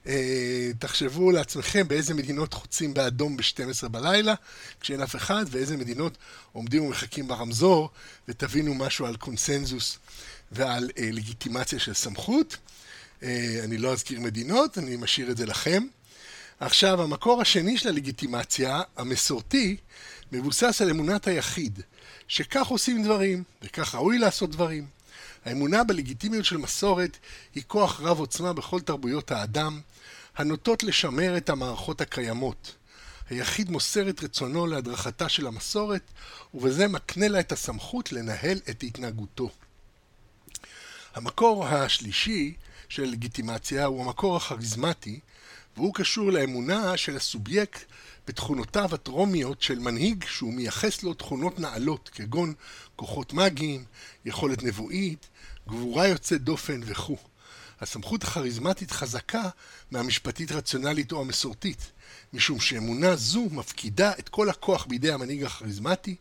[0.07, 4.35] אה, תחשבו לעצמכם באיזה מדינות חוצים באדום ב-12 בלילה,
[4.81, 6.19] כשאין אף אחד, ואיזה מדינות
[6.53, 7.91] עומדים ומחכים ברמזור,
[8.29, 9.99] ותבינו משהו על קונסנזוס
[10.53, 12.57] ועל אה, לגיטימציה של סמכות.
[13.65, 15.87] אני לא אזכיר מדינות, אני משאיר את זה לכם.
[16.67, 19.77] עכשיו, המקור השני של הלגיטימציה, המסורתי,
[20.33, 21.81] מבוסס על אמונת היחיד,
[22.29, 24.87] שכך עושים דברים, וכך ראוי לעשות דברים.
[25.45, 27.19] האמונה בלגיטימיות של מסורת
[27.55, 29.81] היא כוח רב עוצמה בכל תרבויות האדם,
[30.37, 32.75] הנוטות לשמר את המערכות הקיימות.
[33.31, 36.03] היחיד מוסר את רצונו להדרכתה של המסורת,
[36.55, 39.51] ובזה מקנה לה את הסמכות לנהל את התנהגותו.
[41.15, 42.55] המקור השלישי
[42.89, 45.21] של לגיטימציה הוא המקור הכריזמטי,
[45.77, 47.85] והוא קשור לאמונה של הסובייקט
[48.27, 52.55] בתכונותיו הטרומיות של מנהיג שהוא מייחס לו תכונות נעלות, כגון
[52.97, 53.85] כוחות מאגיים,
[54.25, 55.29] יכולת נבואית,
[55.69, 57.17] גבורה יוצאת דופן וכו'.
[57.81, 59.43] הסמכות הכריזמטית חזקה
[59.91, 61.93] מהמשפטית רציונלית או המסורתית,
[62.33, 66.17] משום שאמונה זו מפקידה את כל הכוח בידי המנהיג הכריזמטי,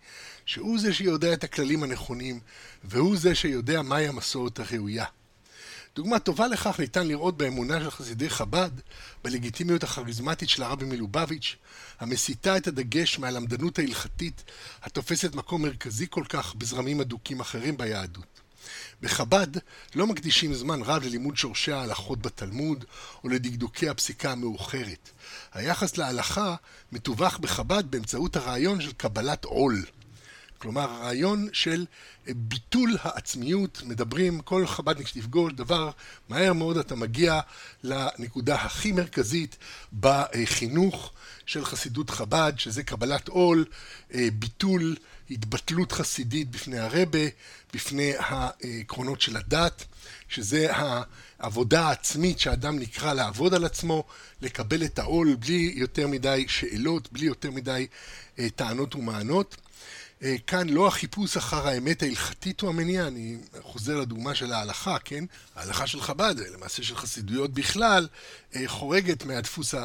[0.46, 2.40] שהוא זה שיודע את הכללים הנכונים,
[2.84, 5.06] והוא זה שיודע מהי המסורת הראויה.
[5.96, 8.72] דוגמה טובה לכך ניתן לראות באמונה של חסידי חב"ד,
[9.24, 11.56] בלגיטימיות הכריזמטית של הרבי מלובביץ',
[12.00, 14.44] המסיטה את הדגש מהלמדנות ההלכתית,
[14.84, 18.42] התופסת מקום מרכזי כל כך בזרמים אדוקים אחרים ביהדות.
[19.02, 19.48] בחב"ד
[19.96, 22.86] לא מקדישים זמן רב ללימוד שורשי ההלכות בתלמוד
[23.24, 25.10] או לדקדוקי הפסיקה המאוחרת.
[25.54, 26.56] היחס להלכה
[26.92, 29.86] מתווך בחב"ד באמצעות הרעיון של קבלת עול.
[30.64, 31.86] כלומר, הרעיון של
[32.28, 35.92] ביטול העצמיות, מדברים, כל חב"דניק שתפגוש, דבר,
[36.30, 37.40] מהר מאוד אתה מגיע
[37.84, 39.58] לנקודה הכי מרכזית
[40.00, 41.12] בחינוך
[41.46, 43.66] של חסידות חב"ד, שזה קבלת עול,
[44.12, 44.96] ביטול,
[45.30, 47.20] התבטלות חסידית בפני הרבה,
[47.74, 49.86] בפני העקרונות של הדת,
[50.30, 50.68] שזה
[51.40, 54.04] העבודה העצמית שאדם נקרא לעבוד על עצמו,
[54.42, 57.88] לקבל את העול בלי יותר מדי שאלות, בלי יותר מדי
[58.56, 59.56] טענות ומענות.
[60.24, 65.26] אה, כאן לא החיפוש אחר האמת ההלכתית הוא המניע, אני חוזר לדוגמה של ההלכה, כן?
[65.56, 68.08] ההלכה של חב"ד, למעשה של חסידויות בכלל,
[68.56, 69.76] אה, חורגת מהדפוס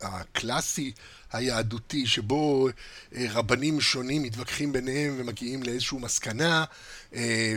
[0.00, 0.92] הקלאסי
[1.32, 2.68] היהדותי, שבו
[3.14, 6.64] אה, רבנים שונים מתווכחים ביניהם ומגיעים לאיזושהי מסקנה,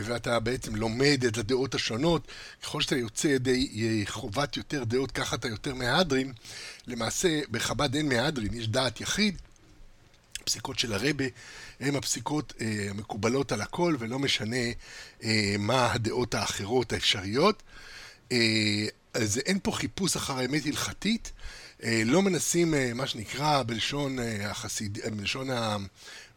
[0.04, 2.28] ואתה בעצם לומד את הדעות השונות.
[2.62, 6.32] ככל שאתה יוצא ידי חובת יותר דעות, ככה אתה יותר מהדרין.
[6.86, 9.38] למעשה, בחב"ד אין מהדרין, יש דעת יחיד.
[10.48, 11.24] הפסיקות של הרבה
[11.80, 14.66] הן הפסיקות אה, המקובלות על הכל, ולא משנה
[15.24, 17.62] אה, מה הדעות האחרות האפשריות.
[18.32, 21.32] אה, אז אין פה חיפוש אחר האמת הלכתית,
[22.04, 24.98] לא מנסים, מה שנקרא, בלשון החסיד...
[25.16, 25.76] בלשון ה...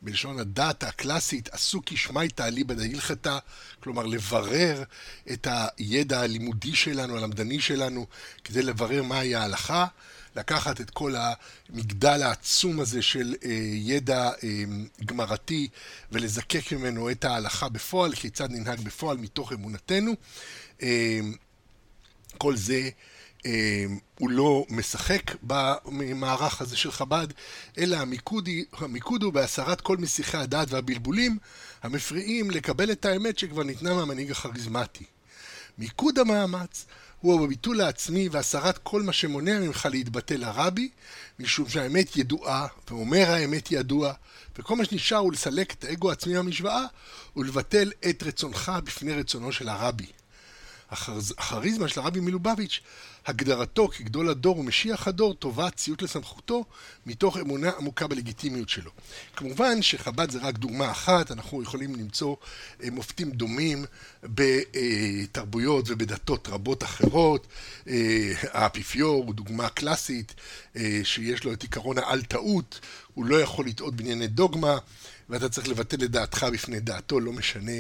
[0.02, 3.38] בלשון הדת הקלאסית, עשו כשמייתא אליבא דהילכתא,
[3.80, 4.84] כלומר לברר
[5.32, 8.08] את הידע הלימודי שלנו, הלמדני שלנו,
[8.44, 9.86] כדי לברר מהי ההלכה,
[10.36, 14.64] לקחת את כל המגדל העצום הזה של אה, ידע אה,
[15.06, 15.68] גמרתי
[16.12, 20.12] ולזקק ממנו את ההלכה בפועל, כיצד ננהג בפועל מתוך אמונתנו.
[20.82, 21.20] אה,
[22.38, 22.90] כל זה
[23.46, 27.28] אמ, הוא לא משחק במערך הזה של חב"ד,
[27.78, 31.38] אלא המיקוד, המיקוד הוא בהסרת כל מסיחי הדעת והבלבולים
[31.84, 35.04] המפריעים לקבל את האמת שכבר ניתנה מהמנהיג הכריזמטי.
[35.78, 36.86] מיקוד המאמץ
[37.22, 40.90] הוא בביטול העצמי והסרת כל מה שמונע ממך להתבטא לרבי,
[41.40, 44.14] משום שהאמת ידועה, ואומר האמת ידוע,
[44.58, 46.86] וכל מה שנשאר הוא לסלק את האגו העצמי מהמשוואה
[47.36, 50.06] ולבטל את רצונך בפני רצונו של הרבי.
[50.92, 52.80] הכריזמה של הרבי מלובביץ',
[53.26, 56.66] הגדרתו כגדול הדור ומשיח הדור, טובה ציות לסמכותו,
[57.06, 58.92] מתוך אמונה עמוקה בלגיטימיות שלו.
[59.36, 62.36] כמובן שחב"ד זה רק דוגמה אחת, אנחנו יכולים למצוא
[62.84, 63.86] אה, מופתים דומים
[64.24, 67.48] בתרבויות ובדתות רבות אחרות.
[67.88, 70.36] אה, האפיפיור הוא דוגמה קלאסית,
[70.76, 72.80] אה, שיש לו את עיקרון האל טעות,
[73.14, 74.78] הוא לא יכול לטעות בענייני דוגמה.
[75.32, 77.72] ואתה צריך לבטל את דעתך בפני דעתו, לא משנה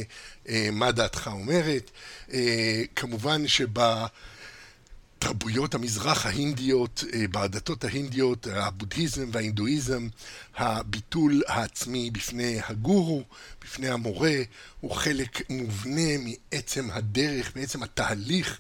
[0.50, 1.92] אה, מה דעתך אומרת.
[2.34, 4.16] אה, כמובן שבתרבויות
[5.76, 10.08] המזרח ההינדיות, אה, בדתות ההינדיות, הבודהיזם וההינדואיזם,
[10.56, 13.24] הביטול העצמי בפני הגורו,
[13.62, 14.36] בפני המורה,
[14.82, 18.60] הוא חלק מובנה מעצם הדרך, מעצם התהליך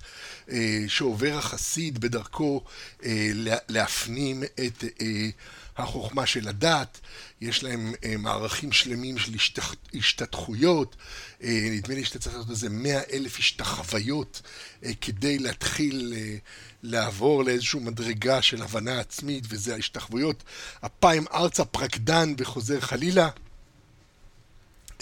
[0.49, 2.63] אה, שעובר החסיד בדרכו
[3.05, 3.29] אה,
[3.69, 5.29] להפנים את אה,
[5.77, 6.99] החוכמה של הדת,
[7.41, 9.75] יש להם אה, מערכים שלמים של השתח...
[9.93, 10.95] השתתחויות,
[11.43, 14.41] אה, נדמה לי שאתה צריך לעשות איזה מאה אלף השתחוויות
[14.85, 16.35] אה, כדי להתחיל אה,
[16.83, 20.43] לעבור לאיזושהי מדרגה של הבנה עצמית, וזה ההשתחוויות.
[20.85, 23.29] אפיים ארצה פרקדן וחוזר חלילה.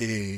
[0.02, 0.38] אה,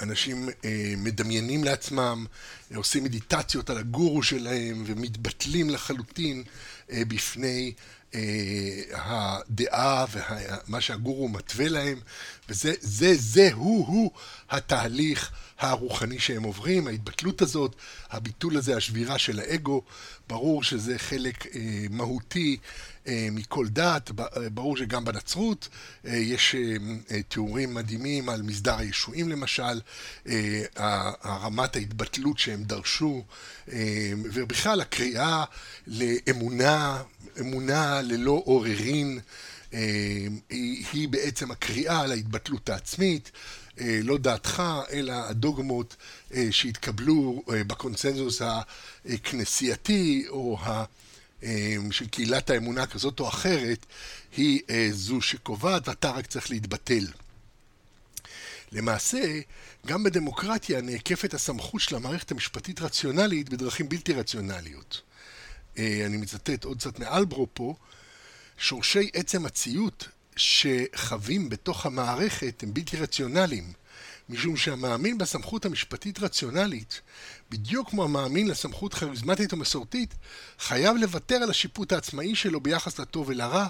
[0.00, 2.26] אנשים אה, מדמיינים לעצמם,
[2.74, 6.42] עושים מדיטציות על הגורו שלהם ומתבטלים לחלוטין
[6.90, 7.72] בפני
[8.92, 12.00] הדעה ומה שהגורו מתווה להם,
[12.48, 14.10] וזה זה, זה הוא הוא
[14.50, 17.74] התהליך הרוחני שהם עוברים, ההתבטלות הזאת,
[18.10, 19.82] הביטול הזה, השבירה של האגו,
[20.28, 22.56] ברור שזה חלק אה, מהותי
[23.08, 25.68] אה, מכל דת, אה, ברור שגם בנצרות
[26.06, 26.54] אה, יש
[27.28, 29.80] תיאורים מדהימים על מסדר הישועים למשל,
[31.22, 33.24] הרמת ההתבטלות שהם דרשו,
[34.32, 35.44] ובכלל הקריאה
[35.86, 37.02] לאמונה,
[37.40, 39.20] אמונה ללא עוררין,
[40.50, 43.30] היא בעצם הקריאה על ההתבטלות העצמית.
[43.80, 44.62] לא דעתך,
[44.92, 45.96] אלא הדוגמות
[46.50, 48.42] שהתקבלו בקונצנזוס
[49.04, 50.84] הכנסייתי או ה...
[51.42, 53.86] אה, של קהילת האמונה כזאת או אחרת,
[54.36, 57.06] היא אה, זו שקובעת ואתה רק צריך להתבטל.
[58.72, 59.40] למעשה,
[59.86, 65.00] גם בדמוקרטיה נעקפת הסמכות של המערכת המשפטית רציונלית בדרכים בלתי רציונליות.
[65.78, 67.74] אה, אני מצטט עוד קצת מאלברו פה,
[68.58, 73.72] שורשי עצם הציות שחווים בתוך המערכת הם בלתי רציונליים.
[74.28, 77.00] משום שהמאמין בסמכות המשפטית רציונלית,
[77.50, 80.14] בדיוק כמו המאמין לסמכות כריזמטית ומסורתית,
[80.58, 83.66] חייב לוותר על השיפוט העצמאי שלו ביחס לטוב ולרע,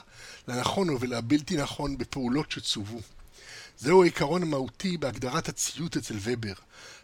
[0.48, 3.00] לנכון ולבלתי נכון בפעולות שצוו.
[3.78, 6.52] זהו העיקרון המהותי בהגדרת הציות אצל ובר.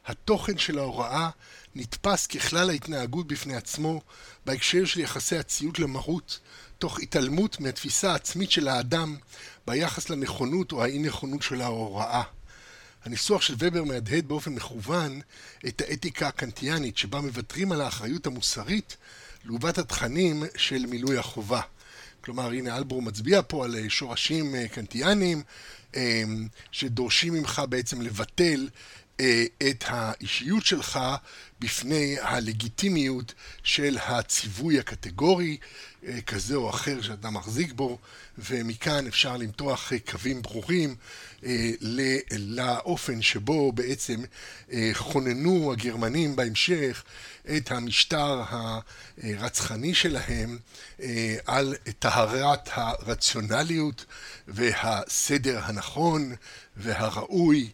[0.07, 1.31] התוכן של ההוראה
[1.75, 4.01] נתפס ככלל ההתנהגות בפני עצמו
[4.47, 6.41] בהקשר של יחסי הציות למהות,
[6.83, 9.17] תוך התעלמות מהתפיסה העצמית של האדם
[9.67, 12.23] ביחס לנכונות או האי נכונות של ההוראה.
[13.05, 15.21] הניסוח של ובר מהדהד באופן מכוון
[15.69, 18.97] את האתיקה הקנטיאנית שבה מוותרים על האחריות המוסרית
[19.45, 21.61] לעומת התכנים של מילוי החובה.
[22.21, 25.43] כלומר, הנה אלבור מצביע פה על שורשים אה, קנטיאניים
[25.97, 26.23] אה,
[26.73, 28.71] שדורשים ממך בעצם לבטל אה,
[29.17, 31.01] את האישיות שלך
[31.61, 35.57] בפני הלגיטימיות של הציווי הקטגורי
[36.27, 37.99] כזה או אחר שאתה מחזיק בו,
[38.39, 40.97] ומכאן אפשר למתוח קווים ברורים
[41.45, 41.71] אה,
[42.31, 44.21] לאופן שבו בעצם
[44.73, 47.05] אה, כוננו הגרמנים בהמשך
[47.57, 48.43] את המשטר
[49.23, 50.59] הרצחני שלהם
[51.01, 54.05] אה, על טהרת הרציונליות
[54.49, 56.35] והסדר הנכון
[56.77, 57.71] והראוי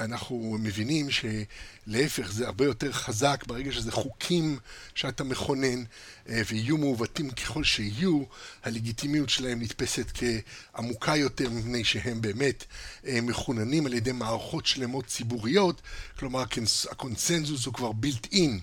[0.00, 4.58] אנחנו מבינים שלהפך זה הרבה יותר חזק ברגע שזה חוקים
[4.94, 5.84] שאתה מכונן
[6.28, 8.22] אה, ויהיו מעוותים ככל שיהיו,
[8.64, 12.64] הלגיטימיות שלהם נתפסת כעמוקה יותר מפני שהם באמת
[13.06, 15.82] אה, מכוננים על ידי מערכות שלמות ציבוריות,
[16.18, 16.44] כלומר
[16.90, 18.60] הקונסנזוס הוא כבר בילט אין.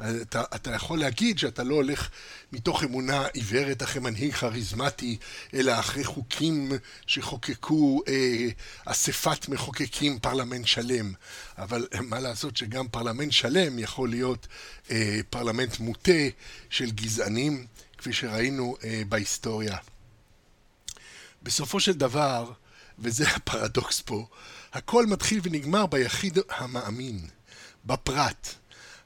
[0.00, 2.08] אתה, אתה יכול להגיד שאתה לא הולך
[2.52, 5.16] מתוך אמונה עיוורת אחרי מנהיג כריזמטי,
[5.54, 6.72] אלא אחרי חוקים
[7.06, 8.48] שחוקקו אה,
[8.84, 11.12] אספת מחוקקים פרלמנט שלם.
[11.58, 14.46] אבל מה לעשות שגם פרלמנט שלם יכול להיות
[14.90, 16.12] אה, פרלמנט מוטה
[16.70, 17.66] של גזענים,
[17.98, 19.76] כפי שראינו אה, בהיסטוריה.
[21.42, 22.52] בסופו של דבר,
[22.98, 24.26] וזה הפרדוקס פה,
[24.72, 27.28] הכל מתחיל ונגמר ביחיד המאמין,
[27.84, 28.57] בפרט.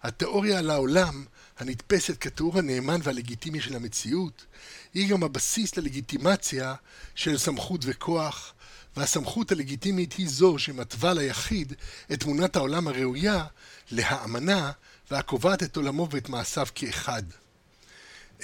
[0.02, 1.24] התיאוריה על העולם,
[1.58, 4.46] הנתפסת כתיאור הנאמן והלגיטימי של המציאות,
[4.94, 6.74] היא גם הבסיס ללגיטימציה
[7.14, 8.54] של סמכות וכוח,
[8.96, 11.72] והסמכות הלגיטימית היא זו שמתווה ליחיד
[12.12, 13.44] את תמונת העולם הראויה
[13.90, 14.72] להאמנה
[15.10, 17.22] והקובעת את עולמו ואת מעשיו כאחד.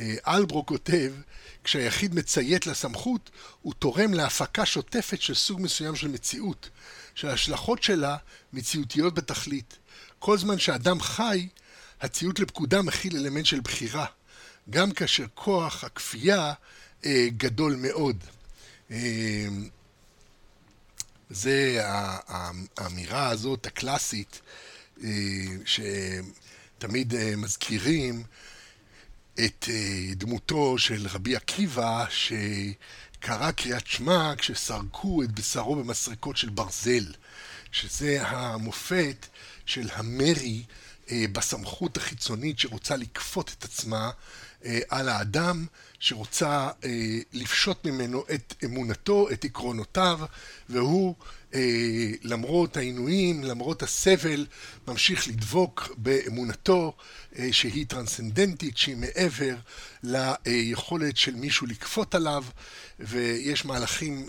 [0.00, 1.12] אה, אלברו כותב,
[1.64, 3.30] כשהיחיד מציית לסמכות,
[3.62, 6.70] הוא תורם להפקה שוטפת של סוג מסוים של מציאות,
[7.14, 8.16] שההשלכות שלה
[8.52, 9.78] מציאותיות בתכלית.
[10.19, 11.49] כל זמן שאדם חי,
[12.01, 14.07] הציות לפקודה מכיל אלמנט של בחירה,
[14.71, 16.53] גם כאשר כוח הכפייה
[17.05, 18.25] אה, גדול מאוד.
[18.91, 19.47] אה,
[21.31, 21.81] זה
[22.79, 24.41] האמירה הזאת הקלאסית
[25.05, 25.11] אה,
[25.64, 28.23] שתמיד אה, מזכירים
[29.35, 37.12] את אה, דמותו של רבי עקיבא שקרא קריאת שמע כשסרקו את בשרו במסרקות של ברזל,
[37.73, 39.27] שזה המופת
[39.69, 40.62] של המרי
[41.11, 44.11] אה, בסמכות החיצונית שרוצה לכפות את עצמה
[44.64, 45.66] אה, על האדם,
[46.01, 46.91] שרוצה אה,
[47.33, 50.21] לפשוט ממנו את אמונתו, את עקרונותיו,
[50.69, 51.14] והוא
[52.23, 54.47] למרות העינויים, למרות הסבל,
[54.89, 56.97] ממשיך לדבוק באמונתו
[57.53, 59.55] שהיא טרנסצנדנטית, שהיא מעבר
[60.03, 62.45] ליכולת של מישהו לכפות עליו,
[63.01, 64.27] ויש מהלכים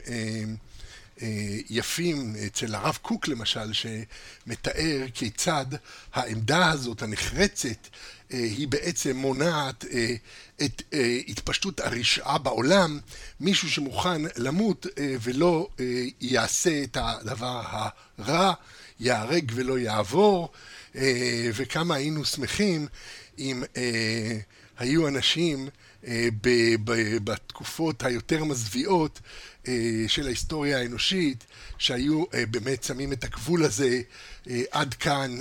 [1.69, 5.65] יפים אצל הרב קוק למשל, שמתאר כיצד
[6.13, 7.87] העמדה הזאת הנחרצת
[8.33, 10.15] אה, היא בעצם מונעת אה,
[10.65, 10.81] את
[11.27, 12.99] התפשטות הרשעה בעולם,
[13.39, 14.87] מישהו שמוכן למות
[15.21, 15.67] ולא
[16.21, 17.61] יעשה את הדבר
[18.17, 18.53] הרע,
[18.99, 20.49] ייהרג ולא יעבור,
[21.53, 22.87] וכמה היינו שמחים
[23.39, 23.63] אם
[24.77, 25.69] היו אנשים
[27.23, 29.19] בתקופות היותר מזוויעות
[29.67, 29.73] אה,
[30.07, 31.45] של ההיסטוריה האנושית,
[31.77, 34.01] שהיו אה, באמת שמים את הגבול הזה
[34.49, 35.37] אה, עד כאן,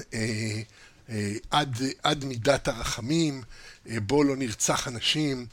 [1.51, 3.43] עד, עד מידת הרחמים,
[3.87, 5.47] בו לא נרצח אנשים,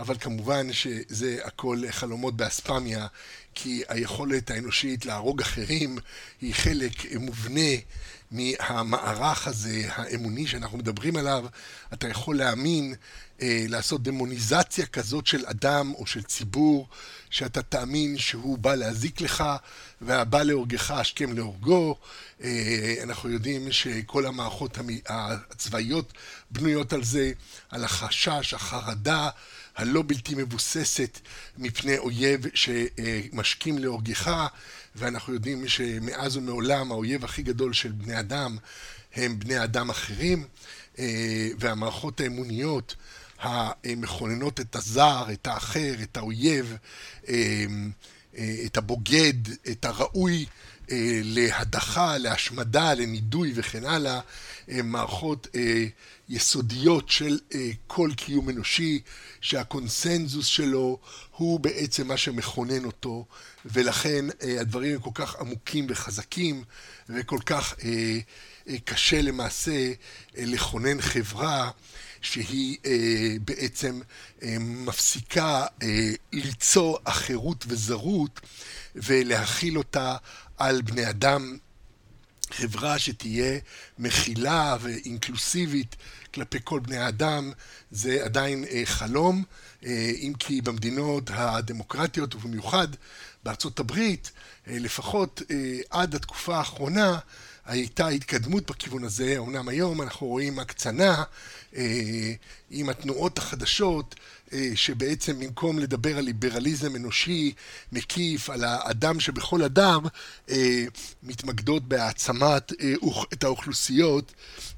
[0.00, 3.06] אבל כמובן שזה הכל חלומות באספמיה,
[3.54, 5.98] כי היכולת האנושית להרוג אחרים
[6.40, 7.70] היא חלק מובנה
[8.30, 11.46] מהמערך הזה, האמוני שאנחנו מדברים עליו.
[11.92, 12.94] אתה יכול להאמין,
[13.42, 16.88] לעשות דמוניזציה כזאת של אדם או של ציבור,
[17.30, 19.44] שאתה תאמין שהוא בא להזיק לך,
[20.00, 21.96] והבא להורגך השכם להורגו.
[22.42, 24.78] אה, אנחנו יודעים שכל המערכות
[25.08, 26.12] הצבאיות
[26.50, 27.32] בנויות על זה,
[27.70, 29.28] על החשש, החרדה.
[29.76, 31.18] הלא בלתי מבוססת
[31.58, 34.48] מפני אויב שמשכים להורגך,
[34.96, 38.56] ואנחנו יודעים שמאז ומעולם האויב הכי גדול של בני אדם
[39.14, 40.44] הם בני אדם אחרים,
[40.98, 42.94] אה, והמערכות האמוניות
[43.40, 46.76] המכוננות את הזר, את האחר, את האויב,
[47.28, 47.64] אה,
[48.38, 50.46] אה, את הבוגד, את הראוי
[50.90, 54.20] אה, להדחה, להשמדה, לנידוי וכן הלאה,
[54.68, 55.46] מערכות
[56.28, 57.38] יסודיות של
[57.86, 59.00] כל קיום אנושי,
[59.40, 60.98] שהקונסנזוס שלו
[61.36, 63.26] הוא בעצם מה שמכונן אותו,
[63.64, 64.24] ולכן
[64.60, 66.64] הדברים הם כל כך עמוקים וחזקים,
[67.08, 67.74] וכל כך
[68.84, 69.92] קשה למעשה
[70.36, 71.70] לכונן חברה.
[72.20, 74.00] שהיא אה, בעצם
[74.42, 78.40] אה, מפסיקה אה, ליצור אחרות וזרות
[78.94, 80.16] ולהכיל אותה
[80.58, 81.56] על בני אדם.
[82.52, 83.58] חברה שתהיה
[83.98, 85.96] מכילה ואינקלוסיבית
[86.34, 87.52] כלפי כל בני האדם
[87.90, 89.44] זה עדיין אה, חלום,
[89.84, 92.88] אה, אם כי במדינות הדמוקרטיות ובמיוחד
[93.42, 94.30] בארצות הברית,
[94.68, 97.18] אה, לפחות אה, עד התקופה האחרונה,
[97.66, 101.22] הייתה התקדמות בכיוון הזה, אמנם היום אנחנו רואים הקצנה
[102.70, 104.14] עם התנועות החדשות,
[104.52, 107.52] אה, שבעצם במקום לדבר על ליברליזם אנושי
[107.92, 110.02] מקיף, על האדם שבכל אדם,
[110.50, 110.84] אה,
[111.22, 112.72] מתמקדות בהעצמת
[113.32, 114.32] את האוכלוסיות,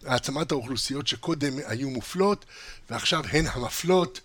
[0.07, 2.45] העצמת האוכלוסיות שקודם היו מופלות,
[2.91, 4.21] ועכשיו הן המפלות,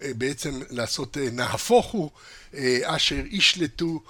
[0.00, 2.10] בעצם לעשות נהפוך הוא,
[2.84, 4.00] אשר ישלטו.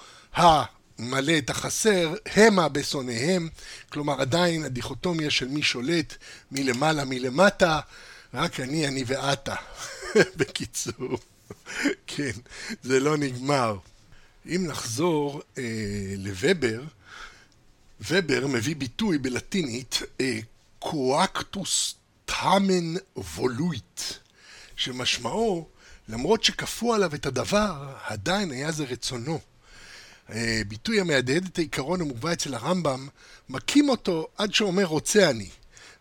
[0.99, 3.49] מלא את החסר, המה בשונאיהם,
[3.89, 6.15] כלומר עדיין הדיכוטומיה של מי שולט
[6.51, 7.79] מלמעלה מלמטה,
[8.33, 9.55] רק אני, אני ואתה.
[10.37, 11.17] בקיצור,
[12.07, 12.31] כן,
[12.83, 13.77] זה לא נגמר.
[14.45, 15.63] אם נחזור אה,
[16.17, 16.83] לוובר,
[18.01, 20.01] ובר מביא ביטוי בלטינית,
[20.79, 24.01] קואקטוס טאמן וולויט,
[24.75, 25.67] שמשמעו,
[26.09, 29.39] למרות שכפו עליו את הדבר, עדיין היה זה רצונו.
[30.29, 33.07] אה, ביטוי המהדהד את העיקרון המובא אצל הרמב"ם,
[33.49, 35.49] מכים אותו עד שאומר רוצה אני,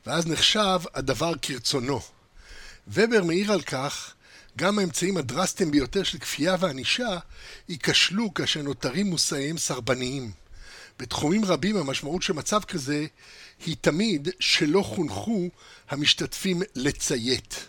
[0.07, 2.01] ואז נחשב הדבר כרצונו.
[2.89, 4.15] ובר מעיר על כך,
[4.57, 7.19] גם האמצעים הדרסטיים ביותר של כפייה וענישה
[7.69, 10.31] ייכשלו כאשר נותרים מושאיהם סרבניים.
[10.99, 13.07] בתחומים רבים המשמעות של מצב כזה
[13.67, 15.49] היא תמיד שלא חונכו
[15.91, 17.69] המשתתפים לציית.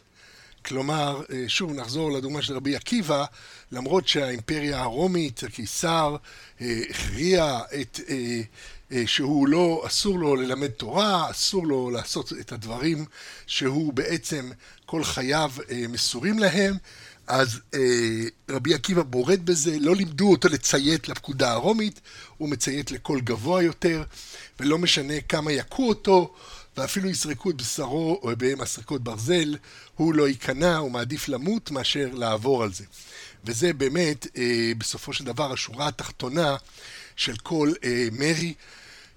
[0.66, 3.26] כלומר, אה, שוב נחזור לדוגמה של רבי עקיבא,
[3.72, 6.16] למרות שהאימפריה הרומית, הקיסר,
[6.62, 13.06] אה, הכריע את, אה, שהוא לא, אסור לו ללמד תורה, אסור לו לעשות את הדברים
[13.48, 14.50] שהוא בעצם
[14.86, 15.52] כל חייו
[15.90, 16.76] מסורים להם,
[17.28, 17.60] אז
[18.50, 22.02] רבי עקיבא בורד בזה, לא לימדו אותו לציית לפקודה הרומית,
[22.38, 24.04] הוא מציית לקול גבוה יותר,
[24.60, 26.34] ולא משנה כמה יכו אותו,
[26.78, 29.56] ואפילו יסרקו את בשרו או במסרקות ברזל,
[29.96, 32.84] הוא לא ייכנע, הוא מעדיף למות מאשר לעבור על זה.
[33.46, 36.56] וזה באמת, אה, בסופו של דבר, השורה התחתונה
[37.16, 38.54] של כל אה, מרי,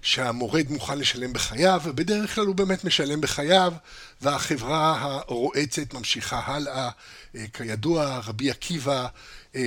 [0.01, 3.73] שהמורד מוכן לשלם בחייו, ובדרך כלל הוא באמת משלם בחייו,
[4.21, 6.89] והחברה הרועצת ממשיכה הלאה.
[7.35, 9.07] אה, כידוע, רבי עקיבא
[9.55, 9.61] אה,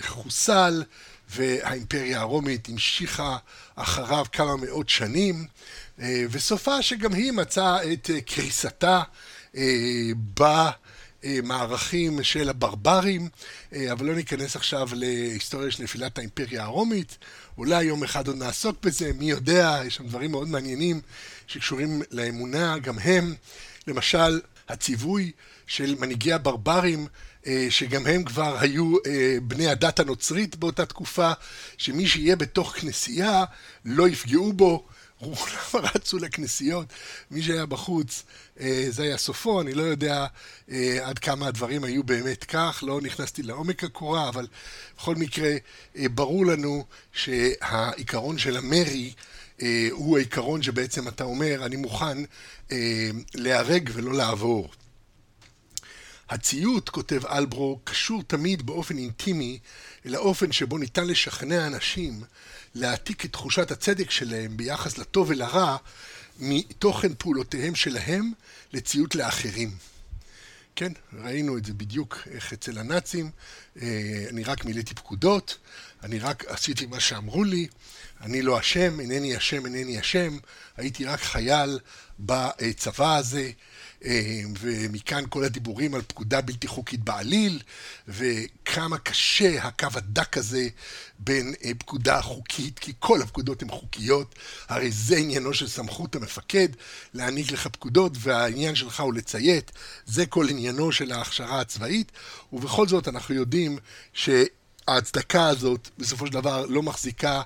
[0.00, 0.82] חוסל,
[1.30, 3.36] והאימפריה הרומית המשיכה
[3.74, 5.46] אחריו כמה מאות שנים.
[6.00, 9.02] אה, וסופה שגם היא מצאה את אה, קריסתה
[11.24, 13.28] במערכים של הברברים,
[13.92, 17.18] אבל לא ניכנס עכשיו להיסטוריה של נפילת האימפריה הרומית.
[17.58, 21.00] אולי יום אחד עוד נעסוק בזה, מי יודע, יש שם דברים מאוד מעניינים
[21.46, 23.34] שקשורים לאמונה, גם הם.
[23.86, 25.32] למשל, הציווי
[25.66, 27.06] של מנהיגי הברברים,
[27.70, 28.96] שגם הם כבר היו
[29.42, 31.32] בני הדת הנוצרית באותה תקופה,
[31.78, 33.44] שמי שיהיה בתוך כנסייה
[33.84, 34.86] לא יפגעו בו.
[35.18, 36.86] כולם רצו לכנסיות,
[37.30, 38.22] מי שהיה בחוץ,
[38.60, 40.26] אה, זה היה סופו, אני לא יודע
[40.70, 44.46] אה, עד כמה הדברים היו באמת כך, לא נכנסתי לעומק הקורה, אבל
[44.96, 45.50] בכל מקרה,
[45.96, 49.12] אה, ברור לנו שהעיקרון של המרי
[49.90, 52.18] הוא העיקרון שבעצם אתה אומר, אני מוכן
[53.34, 54.70] להיהרג ולא לעבור.
[56.30, 59.58] הציות, כותב אלברו, קשור תמיד באופן אינטימי
[60.04, 62.20] לאופן שבו ניתן לשכנע אנשים
[62.78, 65.76] להעתיק את תחושת הצדק שלהם ביחס לטוב ולרע
[66.38, 68.32] מתוכן פעולותיהם שלהם
[68.72, 69.70] לציות לאחרים.
[70.76, 73.30] כן, ראינו את זה בדיוק איך אצל הנאצים,
[73.82, 75.58] אה, אני רק מילאתי פקודות,
[76.02, 77.66] אני רק עשיתי מה שאמרו לי,
[78.20, 80.38] אני לא אשם, אינני אשם, אינני אשם,
[80.76, 81.78] הייתי רק חייל
[82.20, 83.50] בצבא הזה,
[84.60, 87.62] ומכאן כל הדיבורים על פקודה בלתי חוקית בעליל,
[88.08, 90.68] וכמה קשה הקו הדק הזה
[91.18, 94.34] בין אה, פקודה חוקית, כי כל הפקודות הן חוקיות,
[94.68, 96.68] הרי זה עניינו של סמכות המפקד,
[97.14, 99.72] להעניק לך פקודות, והעניין שלך הוא לציית,
[100.06, 102.12] זה כל עניינו של ההכשרה הצבאית,
[102.52, 103.78] ובכל זאת אנחנו יודעים
[104.12, 107.42] שההצדקה הזאת בסופו של דבר לא מחזיקה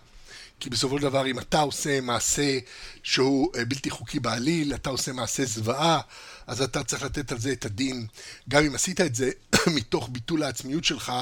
[0.63, 2.59] כי בסופו של דבר אם אתה עושה מעשה
[3.03, 6.01] שהוא אה, בלתי חוקי בעליל, אתה עושה מעשה זוועה,
[6.47, 8.07] אז אתה צריך לתת על זה את הדין,
[8.49, 9.31] גם אם עשית את זה
[9.77, 11.13] מתוך ביטול העצמיות שלך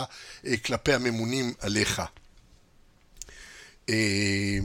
[0.46, 2.02] אה, כלפי הממונים עליך.
[3.88, 4.58] אה,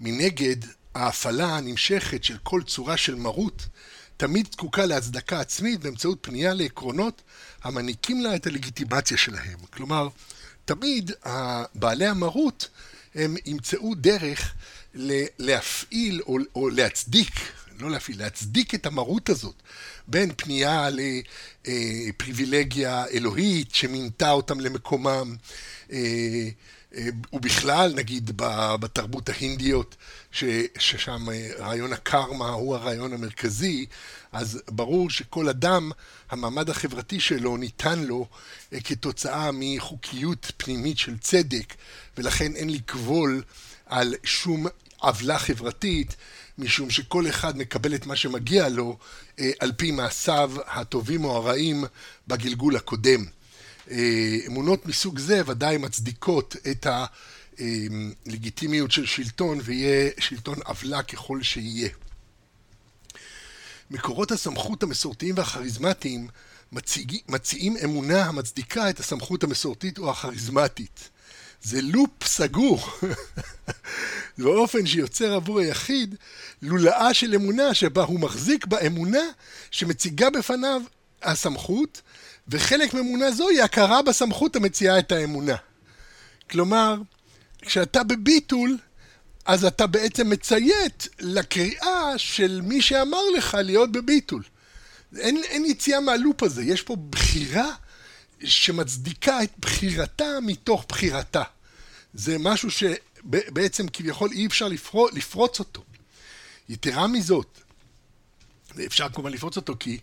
[0.00, 0.56] מנגד,
[0.94, 3.66] ההפעלה הנמשכת של כל צורה של מרות
[4.16, 7.22] תמיד זקוקה להצדקה עצמית באמצעות פנייה לעקרונות
[7.62, 9.58] המעניקים לה את הלגיטימציה שלהם.
[9.70, 10.08] כלומר,
[10.64, 11.10] תמיד
[11.74, 12.68] בעלי המרות
[13.14, 14.54] הם ימצאו דרך
[15.38, 17.34] להפעיל או, או להצדיק,
[17.80, 19.62] לא להפעיל, להצדיק את המרות הזאת
[20.06, 20.88] בין פנייה
[21.64, 25.36] לפריבילגיה אלוהית שמינתה אותם למקומם,
[25.92, 26.48] אה,
[26.96, 28.30] אה, ובכלל, נגיד,
[28.80, 29.96] בתרבות ההינדיות,
[30.32, 33.86] ששם אה, רעיון הקרמה הוא הרעיון המרכזי,
[34.32, 35.90] אז ברור שכל אדם,
[36.30, 38.26] המעמד החברתי שלו ניתן לו
[38.84, 41.74] כתוצאה מחוקיות פנימית של צדק,
[42.18, 43.42] ולכן אין לקבול
[43.86, 44.66] על שום
[44.96, 46.16] עוולה חברתית,
[46.58, 48.98] משום שכל אחד מקבל את מה שמגיע לו
[49.38, 51.84] אה, על פי מעשיו הטובים או הרעים
[52.28, 53.24] בגלגול הקודם.
[53.90, 56.86] אה, אמונות מסוג זה ודאי מצדיקות את
[58.26, 61.88] הלגיטימיות של שלטון, ויהיה שלטון עוולה ככל שיהיה.
[63.90, 66.28] מקורות הסמכות המסורתיים והכריזמטיים
[66.72, 71.10] מציג, מציעים אמונה המצדיקה את הסמכות המסורתית או הכריזמטית.
[71.62, 72.80] זה לופ סגור,
[74.38, 76.14] באופן שיוצר עבור היחיד
[76.62, 79.22] לולאה של אמונה שבה הוא מחזיק באמונה
[79.70, 80.82] שמציגה בפניו
[81.22, 82.02] הסמכות,
[82.48, 85.56] וחלק מאמונה זו היא הכרה בסמכות המציעה את האמונה.
[86.50, 86.96] כלומר,
[87.62, 88.78] כשאתה בביטול,
[89.46, 94.42] אז אתה בעצם מציית לקריאה של מי שאמר לך להיות בביטול.
[95.16, 97.72] אין, אין יציאה מהלופ הזה, יש פה בחירה
[98.44, 101.42] שמצדיקה את בחירתה מתוך בחירתה.
[102.14, 105.84] זה משהו שבעצם כביכול אי אפשר לפרוץ, לפרוץ אותו.
[106.68, 107.60] יתרה מזאת,
[108.86, 109.98] אפשר כמובן לפרוץ אותו כי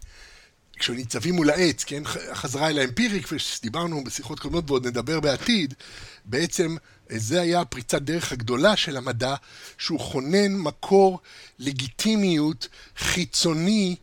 [0.80, 5.74] כשניצבים מול העץ, כן, חזרה אל האמפירי, כפי שדיברנו בשיחות קודמות ועוד נדבר בעתיד,
[6.26, 6.76] בעצם
[7.10, 9.36] זה היה הפריצת דרך הגדולה של המדע,
[9.78, 11.20] שהוא כונן מקור
[11.60, 12.68] לגיטימיות
[12.98, 13.96] חיצוני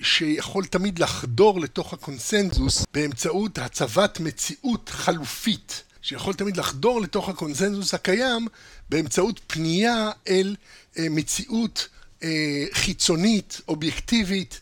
[0.00, 8.46] שיכול תמיד לחדור לתוך הקונסנזוס באמצעות הצבת מציאות חלופית, שיכול תמיד לחדור לתוך הקונסנזוס הקיים
[8.88, 10.56] באמצעות פנייה אל
[10.98, 11.88] אה, מציאות
[12.22, 14.60] אה, חיצונית, אובייקטיבית,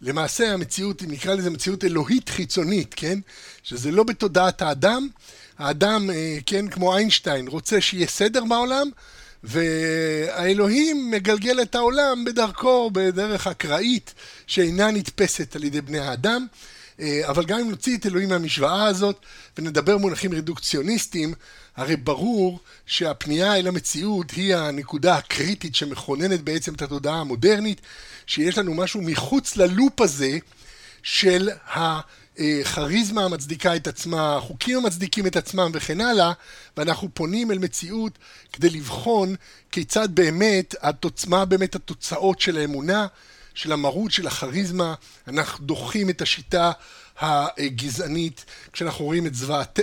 [0.00, 3.18] למעשה המציאות, אם נקרא לזה מציאות אלוהית חיצונית, כן?
[3.62, 5.08] שזה לא בתודעת האדם.
[5.58, 8.90] האדם, אה, כן, כמו איינשטיין, רוצה שיהיה סדר בעולם,
[9.44, 14.14] והאלוהים מגלגל את העולם בדרכו, בדרך אקראית,
[14.46, 16.46] שאינה נתפסת על ידי בני האדם.
[17.00, 19.16] אה, אבל גם אם נוציא את אלוהים מהמשוואה הזאת
[19.58, 21.34] ונדבר מונחים רדוקציוניסטיים,
[21.76, 27.80] הרי ברור שהפנייה אל המציאות היא הנקודה הקריטית שמכוננת בעצם את התודעה המודרנית,
[28.26, 30.38] שיש לנו משהו מחוץ ללופ הזה
[31.02, 31.50] של
[32.38, 36.32] הכריזמה המצדיקה את עצמה, החוקים המצדיקים את עצמם וכן הלאה,
[36.76, 38.18] ואנחנו פונים אל מציאות
[38.52, 39.34] כדי לבחון
[39.70, 40.74] כיצד באמת,
[41.26, 43.06] מה באמת התוצאות של האמונה,
[43.54, 44.94] של המרות, של הכריזמה,
[45.28, 46.72] אנחנו דוחים את השיטה
[47.20, 49.34] הגזענית כשאנחנו רואים את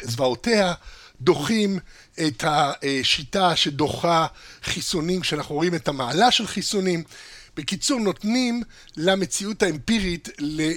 [0.04, 0.74] זוועותיה,
[1.22, 1.80] דוחים
[2.28, 4.28] את השיטה שדוחה
[4.64, 7.04] חיסונים כשאנחנו רואים את המעלה של חיסונים.
[7.56, 8.64] בקיצור, נותנים
[8.98, 10.30] למציאות האמפירית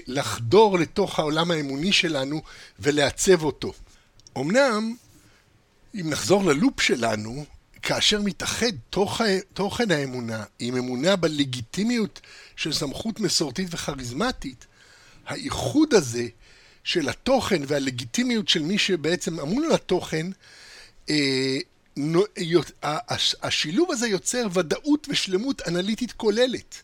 [0.06, 2.42] לחדור לתוך העולם האמוני שלנו
[2.78, 3.72] ולעצב אותו.
[4.38, 4.94] אמנם,
[5.94, 7.44] אם נחזור ללופ שלנו,
[7.82, 8.72] כאשר מתאחד
[9.54, 12.20] תוכן האמונה עם אמונה בלגיטימיות
[12.56, 14.66] של סמכות מסורתית וכריזמטית,
[15.26, 16.26] האיחוד הזה
[16.84, 20.26] של התוכן והלגיטימיות של מי שבעצם אמון על התוכן,
[21.10, 21.58] אה,
[23.42, 26.74] השילוב הזה יוצר ודאות ושלמות אנליטית כוללת,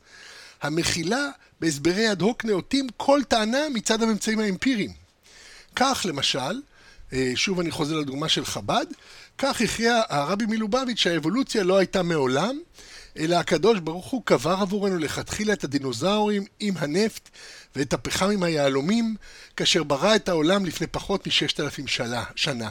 [0.62, 1.28] המכילה
[1.60, 4.92] בהסברי אד הוק נאותים כל טענה מצד הממצאים האמפיריים.
[5.76, 6.60] כך למשל,
[7.12, 8.86] אה, שוב אני חוזר לדוגמה של חב"ד,
[9.38, 12.58] כך הכריע הרבי מלובביץ' שהאבולוציה לא הייתה מעולם,
[13.18, 17.28] אלא הקדוש ברוך הוא קבר עבורנו לכתחילה את הדינוזאורים עם הנפט
[17.76, 19.16] ואת הפחם עם היהלומים,
[19.56, 21.86] כאשר ברא את העולם לפני פחות מששת אלפים
[22.36, 22.68] שנה.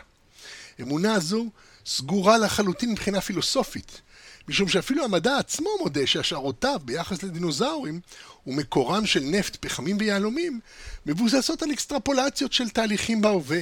[0.82, 1.46] אמונה זו
[1.86, 4.02] סגורה לחלוטין מבחינה פילוסופית,
[4.48, 8.00] משום שאפילו המדע עצמו מודה שהשערותיו ביחס לדינוזאורים
[8.48, 10.60] ומקורם של נפט, פחמים ויהלומים
[11.06, 13.62] מבוססות על אקסטרפולציות של תהליכים בהווה.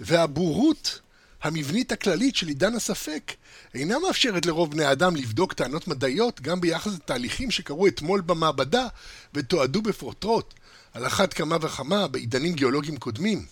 [0.00, 1.00] והבורות
[1.42, 3.32] המבנית הכללית של עידן הספק
[3.74, 8.86] אינה מאפשרת לרוב בני האדם לבדוק טענות מדעיות גם ביחס לתהליכים שקרו אתמול במעבדה
[9.34, 10.54] ותועדו בפרוטרוט,
[10.94, 13.46] על אחת כמה וכמה בעידנים גיאולוגיים קודמים.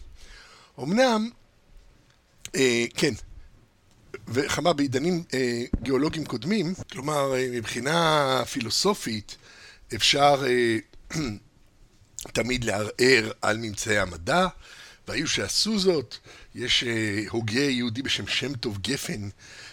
[0.80, 1.30] אמנם,
[2.56, 3.14] אה, כן,
[4.28, 9.36] וכמה בעידנים אה, גיאולוגיים קודמים, כלומר, אה, מבחינה פילוסופית
[9.94, 10.76] אפשר אה,
[12.34, 14.46] תמיד לערער על ממצאי המדע,
[15.08, 16.16] והיו שעשו זאת.
[16.54, 19.28] יש אה, הוגה יהודי בשם שם טוב גפן,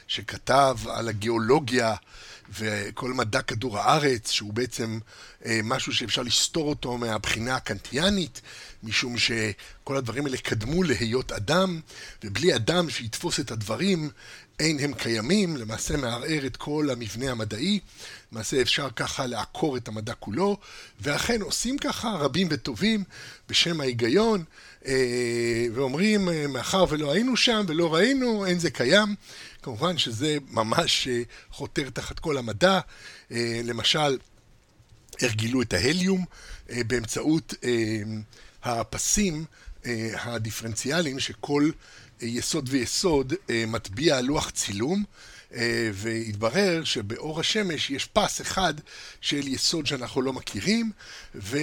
[0.08, 1.96] שכתב על הגיאולוגיה
[2.50, 5.00] וכל מדע כדור הארץ, שהוא בעצם
[5.46, 8.42] אה, משהו שאפשר לסתור אותו מהבחינה הקנטיאנית,
[8.84, 11.82] משום שכל הדברים האלה קדמו להיות אדם,
[12.24, 14.10] ובלי אדם שיתפוס את הדברים,
[14.60, 17.80] אין הם קיימים, למעשה מערער את כל המבנה המדעי,
[18.32, 20.58] למעשה אפשר ככה לעקור את המדע כולו,
[21.02, 23.04] ואכן עושים ככה רבים וטובים
[23.50, 24.44] בשם ההיגיון,
[25.74, 29.16] ואומרים, אה, מאחר ולא היינו שם ולא ראינו, אין זה קיים.
[29.62, 31.22] כמובן שזה ממש אה,
[31.52, 32.80] חותר תחת כל המדע.
[33.64, 34.18] למשל,
[35.22, 36.26] איך גילו את ההליום
[36.70, 37.54] באמצעות
[38.64, 39.46] הפסים
[40.14, 41.72] הדיפרנציאליים שכל
[42.22, 43.34] יסוד ויסוד
[43.68, 45.04] מטביע על לוח צילום.
[45.94, 48.74] והתברר שבאור השמש יש פס אחד
[49.22, 50.92] של יסוד שאנחנו לא מכירים,
[51.36, 51.58] ו...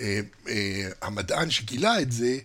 [0.00, 2.38] אה, אה, המדען שגילה את זה,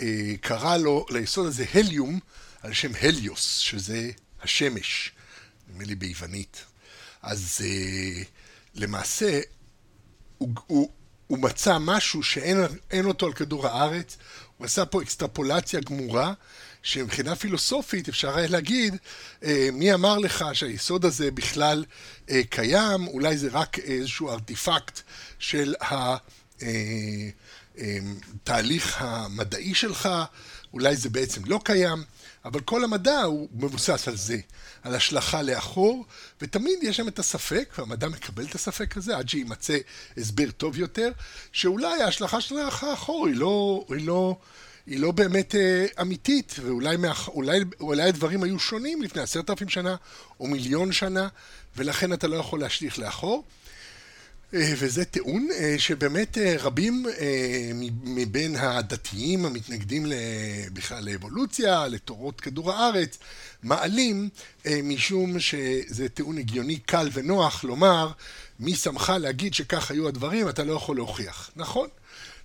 [0.00, 2.20] אה, קרא לו, ליסוד הזה הליום,
[2.62, 4.10] על שם הליוס, שזה
[4.42, 5.12] השמש,
[5.68, 6.64] נדמה לי ביוונית.
[7.22, 7.60] אז
[8.74, 9.40] למעשה,
[10.38, 10.90] הוא, הוא,
[11.26, 14.16] הוא מצא משהו שאין אותו על כדור הארץ,
[14.56, 16.32] הוא עשה פה אקסטרפולציה גמורה,
[16.82, 18.96] שמבחינה פילוסופית אפשר היה להגיד,
[19.72, 21.84] מי אמר לך שהיסוד הזה בכלל
[22.50, 25.00] קיים, אולי זה רק איזשהו ארטיפקט
[25.38, 26.16] של ה...
[27.78, 30.08] התהליך אה, המדעי שלך,
[30.72, 32.04] אולי זה בעצם לא קיים,
[32.44, 34.38] אבל כל המדע הוא מבוסס על זה,
[34.82, 36.04] על השלכה לאחור,
[36.40, 39.78] ותמיד יש שם את הספק, והמדע מקבל את הספק הזה עד שיימצא
[40.16, 41.10] הסבר טוב יותר,
[41.52, 44.36] שאולי ההשלכה של האחור היא לא, היא לא,
[44.86, 49.68] היא לא באמת אה, אמיתית, ואולי מאח, אולי, אולי הדברים היו שונים לפני עשרת אלפים
[49.68, 49.96] שנה
[50.40, 51.28] או מיליון שנה,
[51.76, 53.44] ולכן אתה לא יכול להשליך לאחור.
[54.54, 57.06] אה, וזה טיעון אה, שבאמת אה, רבים
[58.04, 60.06] מבין הדתיים המתנגדים
[60.72, 63.18] בכלל לאבולוציה, לתורות כדור הארץ,
[63.62, 64.28] מעלים
[64.82, 68.10] משום שזה טיעון הגיוני קל ונוח לומר
[68.60, 71.50] מי שמך להגיד שכך היו הדברים, אתה לא יכול להוכיח.
[71.56, 71.88] נכון,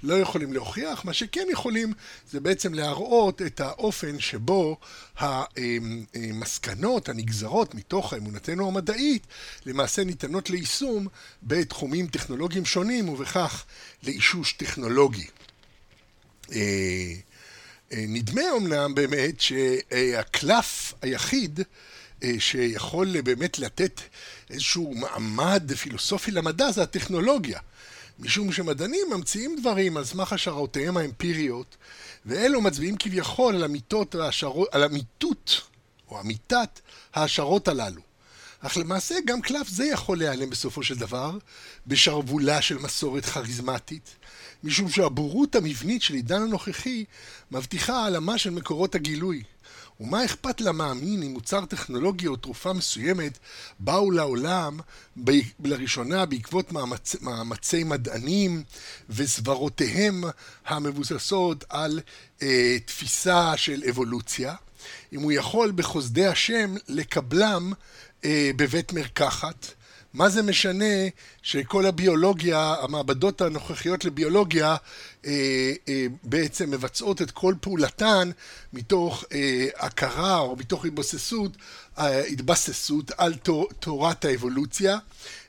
[0.03, 1.93] לא יכולים להוכיח, מה שכן יכולים
[2.31, 4.77] זה בעצם להראות את האופן שבו
[5.17, 9.27] המסקנות הנגזרות מתוך אמונתנו המדעית
[9.65, 11.07] למעשה ניתנות ליישום
[11.43, 13.65] בתחומים טכנולוגיים שונים ובכך
[14.03, 15.27] לאישוש טכנולוגי.
[16.51, 17.13] אה,
[17.93, 21.59] אה, נדמה אמנם באמת שהקלף היחיד
[22.23, 24.01] אה, שיכול באמת לתת
[24.49, 27.59] איזשהו מעמד פילוסופי למדע זה הטכנולוגיה.
[28.19, 31.77] משום שמדענים ממציאים דברים על סמך השערותיהם האמפיריות,
[32.25, 35.61] ואלו מצביעים כביכול על, והשערות, על אמיתות
[36.09, 36.79] או אמיתת
[37.13, 38.01] ההשערות הללו.
[38.59, 41.37] אך למעשה גם קלף זה יכול להיעלם בסופו של דבר
[41.87, 44.15] בשרוולה של מסורת כריזמטית,
[44.63, 47.05] משום שהבורות המבנית של עידן הנוכחי
[47.51, 49.43] מבטיחה העלמה של מקורות הגילוי.
[49.99, 53.37] ומה אכפת למאמין אם מוצר טכנולוגי או תרופה מסוימת
[53.79, 54.79] באו לעולם
[55.23, 55.31] ב...
[55.63, 57.15] לראשונה בעקבות מאמצ...
[57.21, 58.63] מאמצי מדענים
[59.09, 60.23] וסברותיהם
[60.65, 61.99] המבוססות על
[62.41, 64.55] אה, תפיסה של אבולוציה,
[65.13, 67.73] אם הוא יכול בחסדי השם לקבלם
[68.25, 69.67] אה, בבית מרקחת
[70.13, 70.95] מה זה משנה
[71.41, 74.75] שכל הביולוגיה, המעבדות הנוכחיות לביולוגיה
[75.25, 78.31] אה, אה, בעצם מבצעות את כל פעולתן
[78.73, 81.51] מתוך אה, הכרה או מתוך התבססות,
[81.97, 84.97] אה, התבססות על תור, תורת האבולוציה,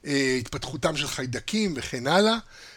[0.07, 2.37] אה, התפתחותם של חיידקים וכן הלאה,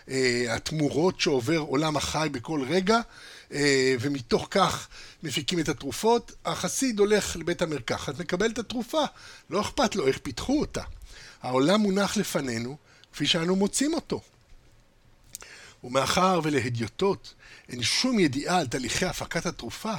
[0.09, 2.99] אה, התמורות שעובר עולם החי בכל רגע.
[3.53, 4.87] אה, ומתוך כך
[5.23, 9.03] מפיקים את התרופות, החסיד הולך לבית המרקחת, מקבל את התרופה,
[9.49, 10.81] לא אכפת לו איך פיתחו אותה.
[11.41, 12.77] העולם מונח לפנינו
[13.13, 14.21] כפי שאנו מוצאים אותו.
[15.83, 17.33] ומאחר ולהדיוטות
[17.69, 19.93] אין שום ידיעה על תהליכי הפקת התרופה,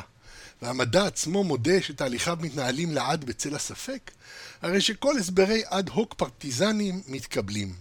[0.62, 4.10] והמדע עצמו מודה שתהליכיו מתנהלים לעד בצל הספק,
[4.62, 7.74] הרי שכל הסברי אד הוק פרטיזנים מתקבלים,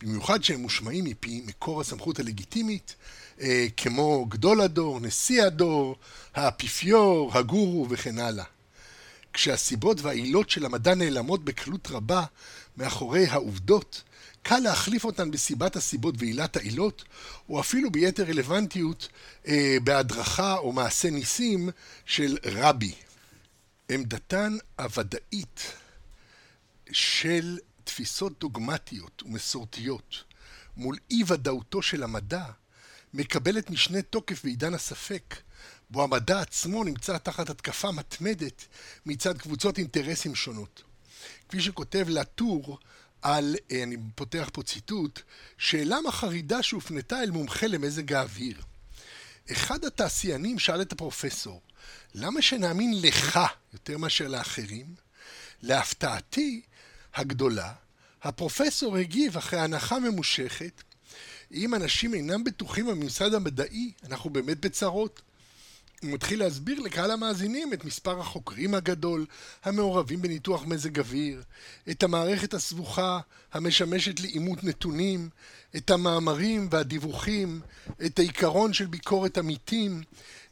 [0.00, 2.94] במיוחד שהם מושמעים מפי מקור הסמכות הלגיטימית,
[3.40, 5.96] אה, כמו גדול הדור, נשיא הדור,
[6.34, 8.44] האפיפיור, הגורו וכן הלאה.
[9.36, 12.24] כשהסיבות והעילות של המדע נעלמות בקלות רבה
[12.76, 14.02] מאחורי העובדות,
[14.42, 17.04] קל להחליף אותן בסיבת הסיבות ועילת העילות,
[17.48, 19.08] או אפילו ביתר רלוונטיות
[19.46, 21.68] אה, בהדרכה או מעשה ניסים
[22.06, 22.94] של רבי.
[23.88, 25.72] עמדתן הוודאית
[26.92, 30.24] של תפיסות דוגמטיות ומסורתיות
[30.76, 32.44] מול אי ודאותו של המדע
[33.14, 35.34] מקבלת משנה תוקף בעידן הספק,
[35.90, 38.66] בו המדע עצמו נמצא תחת התקפה מתמדת
[39.06, 40.82] מצד קבוצות אינטרסים שונות.
[41.48, 42.78] כפי שכותב לטור
[43.22, 45.20] על, אה, אני פותח פה ציטוט,
[45.58, 48.62] שאלה מחרידה שהופנתה אל מומחה למזג האוויר.
[49.52, 51.60] אחד התעשיינים שאל את הפרופסור,
[52.14, 53.40] למה שנאמין לך
[53.72, 54.86] יותר מאשר לאחרים?
[55.62, 56.62] להפתעתי
[57.14, 57.72] הגדולה,
[58.22, 60.82] הפרופסור הגיב אחרי הנחה ממושכת,
[61.52, 65.22] אם אנשים אינם בטוחים בממסד המדעי, אנחנו באמת בצרות.
[66.02, 69.26] הוא מתחיל להסביר לקהל המאזינים את מספר החוקרים הגדול
[69.64, 71.42] המעורבים בניתוח מזג אוויר,
[71.90, 73.20] את המערכת הסבוכה
[73.52, 75.28] המשמשת לאימות נתונים,
[75.76, 77.60] את המאמרים והדיווחים,
[78.06, 80.02] את העיקרון של ביקורת עמיתים,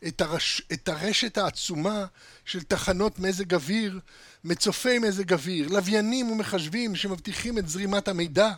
[0.07, 0.63] את, הרש...
[0.73, 2.07] את הרשת העצומה
[2.45, 4.01] של תחנות מזג אוויר,
[4.45, 8.53] מצופי מזג אוויר, לוויינים ומחשבים שמבטיחים את זרימת המידע.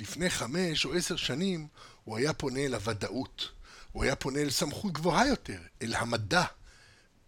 [0.00, 1.66] לפני חמש או עשר שנים
[2.04, 3.55] הוא היה פונה אל הוודאות.
[3.96, 6.44] הוא היה פונה אל סמכות גבוהה יותר, אל המדע,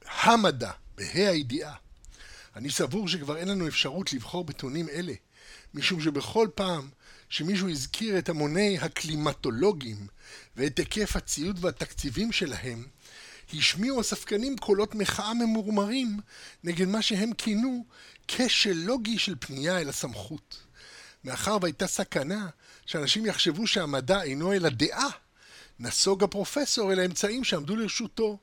[0.05, 1.75] המדע, בה"א הידיעה.
[2.57, 5.13] אני סבור שכבר אין לנו אפשרות לבחור בטונים אלה,
[5.75, 6.89] משום שבכל פעם
[7.29, 10.07] שמישהו הזכיר את המוני הקלימטולוגים
[10.57, 12.87] ואת היקף הציוד והתקציבים שלהם,
[13.55, 16.21] השמיעו הספקנים קולות מחאה ממורמרים
[16.65, 17.85] נגד מה שהם כינו
[18.29, 20.63] כשל לוגי של פנייה אל הסמכות.
[21.25, 22.49] מאחר והייתה סכנה
[22.87, 25.09] שאנשים יחשבו שהמדע אינו אלא דעה,
[25.81, 28.39] נסוג הפרופסור אל האמצעים שעמדו לרשותו,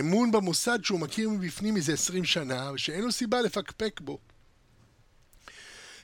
[0.00, 4.18] אמון במוסד שהוא מכיר מבפנים מזה עשרים שנה, ושאין לו סיבה לפקפק בו.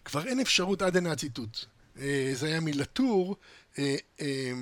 [0.04, 1.58] כבר אין אפשרות עד הנה הציטוט.
[1.98, 3.36] אה, זה היה מלטור,
[3.78, 4.52] אה, אה,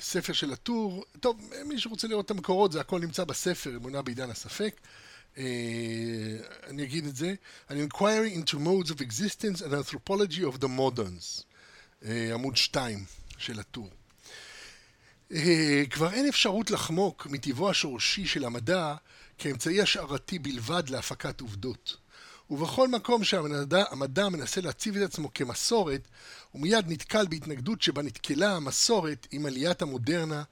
[0.00, 1.04] ספר של לטור.
[1.20, 4.80] טוב, מי שרוצה לראות את המקורות, זה הכל נמצא בספר, אמונה בעידן הספק.
[6.66, 7.34] אני אגיד את זה,
[7.68, 11.42] an inquiry into modes of existence and anthropology of the moderns,
[12.32, 13.04] עמוד 2
[13.38, 13.90] של הטור.
[15.90, 18.94] כבר אין אפשרות לחמוק מטבעו השורשי של המדע
[19.38, 21.96] כאמצעי השערתי בלבד להפקת עובדות.
[22.50, 26.08] ובכל מקום שהמדע מנסה להציב את עצמו כמסורת,
[26.50, 30.42] הוא מיד נתקל בהתנגדות שבה נתקלה המסורת עם עליית המודרנה,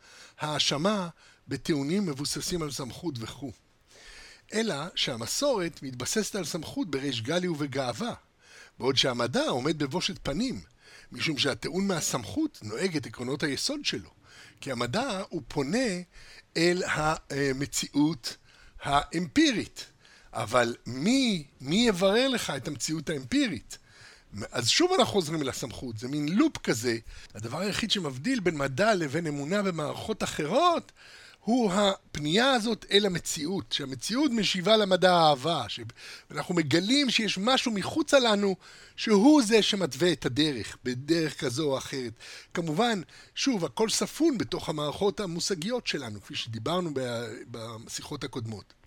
[0.40, 1.08] האשמה
[1.48, 3.52] בטיעונים מבוססים על סמכות וכו'.
[4.52, 8.14] אלא שהמסורת מתבססת על סמכות בריש גלי ובגאווה,
[8.78, 10.60] בעוד שהמדע עומד בבושת פנים,
[11.12, 14.21] משום שהטיעון מהסמכות נוהג את עקרונות היסוד שלו.
[14.62, 15.88] כי המדע הוא פונה
[16.56, 18.36] אל המציאות
[18.82, 19.86] האמפירית.
[20.32, 23.78] אבל מי, מי יברר לך את המציאות האמפירית?
[24.52, 26.98] אז שוב אנחנו חוזרים אל הסמכות, זה מין לופ כזה.
[27.34, 30.92] הדבר היחיד שמבדיל בין מדע לבין אמונה במערכות אחרות
[31.44, 38.56] הוא הפנייה הזאת אל המציאות, שהמציאות משיבה למדע האהבה, שאנחנו מגלים שיש משהו מחוצה לנו
[38.96, 42.12] שהוא זה שמתווה את הדרך, בדרך כזו או אחרת.
[42.54, 43.00] כמובן,
[43.34, 46.90] שוב, הכל ספון בתוך המערכות המושגיות שלנו, כפי שדיברנו
[47.50, 48.81] בשיחות הקודמות.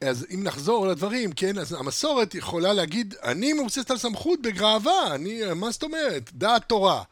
[0.00, 5.42] אז אם נחזור לדברים, כן, אז המסורת יכולה להגיד, אני מבוססת על סמכות בגאווה, אני,
[5.54, 6.30] מה זאת אומרת?
[6.32, 7.02] דעת תורה.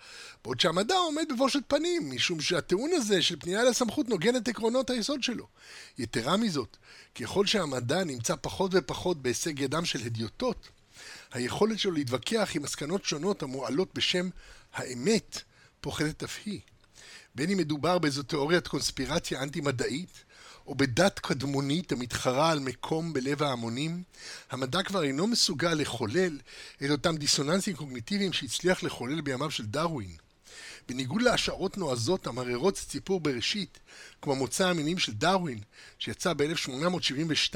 [0.45, 5.23] בעוד שהמדע עומד בבושת פנים, משום שהטיעון הזה של פנייה לסמכות נוגן את עקרונות היסוד
[5.23, 5.47] שלו.
[5.99, 6.77] יתרה מזאת,
[7.15, 10.69] ככל שהמדע נמצא פחות ופחות בהישג ידם של הדיוטות,
[11.33, 14.29] היכולת שלו להתווכח עם מסקנות שונות המועלות בשם
[14.75, 15.43] האמת
[15.81, 16.61] פוחדת אף היא.
[17.35, 20.24] בין אם מדובר באיזו תיאוריית קונספירציה אנטי-מדעית,
[20.67, 24.03] או בדת קדמונית המתחרה על מקום בלב ההמונים,
[24.51, 26.39] המדע כבר אינו מסוגל לחולל
[26.85, 30.17] את אותם דיסוננסים קוגניטיביים שהצליח לחולל בימיו של דרווין.
[30.89, 33.79] בניגוד להשערות נועזות המררות ציפור בראשית,
[34.23, 35.59] כמו מוצא המינים של דרווין,
[35.99, 37.55] שיצא ב-1872,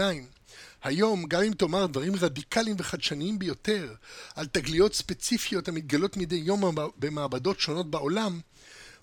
[0.83, 3.95] היום, גם אם תאמר דברים רדיקליים וחדשניים ביותר
[4.35, 8.41] על תגליות ספציפיות המתגלות מדי יום במעבדות שונות בעולם,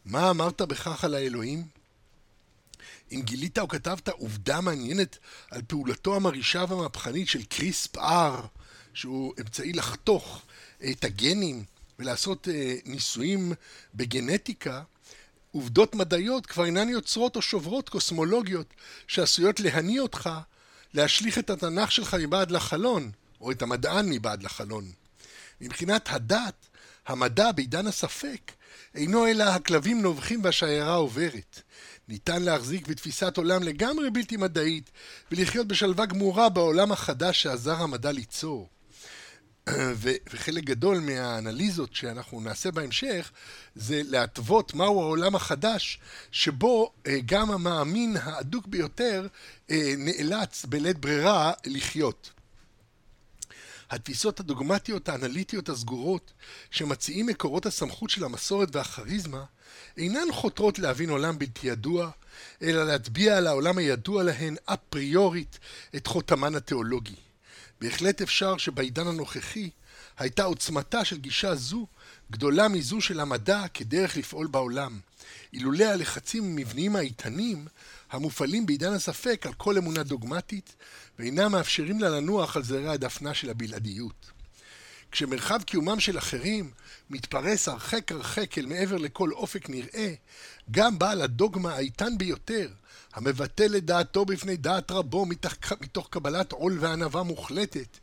[0.05, 1.74] מה אמרת בכך על האלוהים?
[3.11, 5.17] אם גילית או כתבת עובדה מעניינת
[5.51, 8.41] על פעולתו המרעישה והמהפכנית של קריספ R,
[8.93, 10.41] שהוא אמצעי לחתוך
[10.91, 11.63] את הגנים
[11.99, 13.53] ולעשות אה, ניסויים
[13.95, 14.81] בגנטיקה,
[15.51, 18.73] עובדות מדעיות כבר אינן יוצרות או שוברות קוסמולוגיות
[19.07, 20.29] שעשויות להניע אותך
[20.93, 24.91] להשליך את התנ"ך שלך מבעד לחלון, או את המדען מבעד לחלון.
[25.61, 26.67] מבחינת הדת,
[27.07, 28.51] המדע בעידן הספק
[28.95, 31.61] אינו אלא הכלבים נובחים והשיירה עוברת.
[32.07, 34.91] ניתן להחזיק בתפיסת עולם לגמרי בלתי מדעית
[35.31, 38.69] ולחיות בשלווה גמורה בעולם החדש שעזר המדע ליצור.
[40.33, 43.31] וחלק גדול מהאנליזות שאנחנו נעשה בהמשך
[43.75, 45.99] זה להתוות מהו העולם החדש
[46.31, 49.27] שבו אה, גם המאמין האדוק ביותר
[49.71, 52.34] אה, נאלץ בלית ברירה לחיות.
[53.91, 56.33] התפיסות הדוגמטיות האנליטיות הסגורות
[56.71, 59.43] שמציעים מקורות הסמכות של המסורת והכריזמה
[59.97, 62.11] אינן חותרות להבין עולם בלתי ידוע,
[62.61, 65.59] אלא להטביע על העולם הידוע להן אפריורית
[65.95, 67.15] את חותמן התיאולוגי.
[67.81, 69.69] בהחלט אפשר שבעידן הנוכחי
[70.17, 71.87] הייתה עוצמתה של גישה זו
[72.31, 74.99] גדולה מזו של המדע כדרך לפעול בעולם.
[75.53, 77.67] אילולא הלחצים המבניים האיתנים
[78.11, 80.75] המופעלים בעידן הספק על כל אמונה דוגמטית
[81.19, 84.31] ואינם מאפשרים לה לנוח על זרי הדפנה של הבלעדיות.
[85.11, 86.71] כשמרחב קיומם של אחרים
[87.09, 90.13] מתפרס הרחק הרחק אל מעבר לכל אופק נראה,
[90.71, 92.69] גם בעל הדוגמה האיתן ביותר,
[93.13, 97.97] המבטל את דעתו בפני דעת רבו מתוך, מתוך קבלת עול וענווה מוחלטת,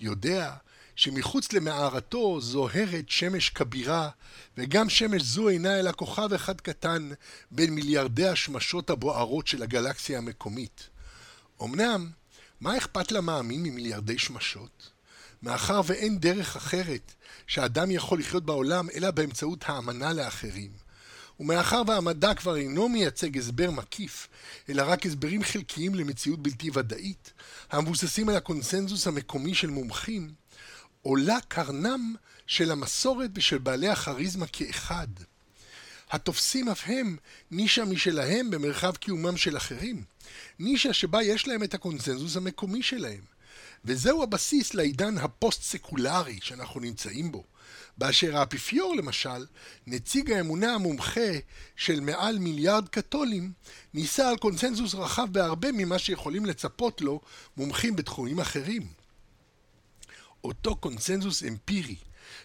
[0.00, 0.52] יודע
[0.98, 4.08] שמחוץ למערתו זוהרת שמש כבירה,
[4.56, 7.10] וגם שמש זו אינה אלא כוכב אחד קטן
[7.50, 10.88] בין מיליארדי השמשות הבוערות של הגלקסיה המקומית.
[11.62, 12.10] אמנם,
[12.60, 14.90] מה אכפת למאמין ממיליארדי שמשות?
[15.42, 17.12] מאחר ואין דרך אחרת
[17.46, 20.70] שאדם יכול לחיות בעולם אלא באמצעות האמנה לאחרים.
[21.40, 24.28] ומאחר והמדע כבר אינו מייצג הסבר מקיף,
[24.68, 27.32] אלא רק הסברים חלקיים למציאות בלתי ודאית,
[27.70, 30.37] המבוססים על הקונסנזוס המקומי של מומחים,
[31.08, 32.14] עולה קרנם
[32.46, 35.06] של המסורת ושל בעלי הכריזמה כאחד.
[36.10, 37.16] התופסים אף הם
[37.50, 40.04] נישה משלהם במרחב קיומם של אחרים,
[40.58, 43.20] נישה שבה יש להם את הקונסנזוס המקומי שלהם.
[43.84, 47.44] וזהו הבסיס לעידן הפוסט-סקולרי שאנחנו נמצאים בו.
[47.98, 49.46] באשר האפיפיור למשל,
[49.86, 51.30] נציג האמונה המומחה
[51.76, 53.52] של מעל מיליארד קתולים,
[53.94, 57.20] נישא על קונסנזוס רחב בהרבה ממה שיכולים לצפות לו
[57.56, 58.97] מומחים בתחומים אחרים.
[60.44, 61.96] אותו קונסנזוס אמפירי,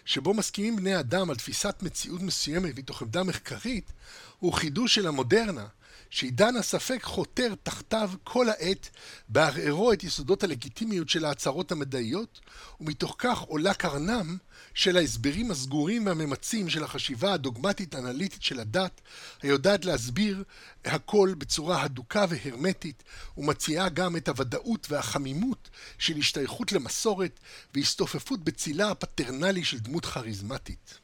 [0.04, 3.92] שבו מסכימים בני אדם על תפיסת מציאות מסוימת מתוך עמדה מחקרית,
[4.38, 5.66] הוא חידוש של המודרנה,
[6.14, 8.90] שעידן הספק חותר תחתיו כל העת
[9.28, 12.40] בערערו את יסודות הלגיטימיות של ההצהרות המדעיות,
[12.80, 14.36] ומתוך כך עולה קרנם
[14.74, 19.00] של ההסברים הסגורים והממצים של החשיבה הדוגמטית-אנליטית של הדת,
[19.42, 20.44] היודעת להסביר
[20.84, 23.02] הכל בצורה הדוקה והרמטית,
[23.36, 27.40] ומציעה גם את הוודאות והחמימות של השתייכות למסורת
[27.74, 31.03] והסתופפות בצילה הפטרנלי של דמות כריזמטית.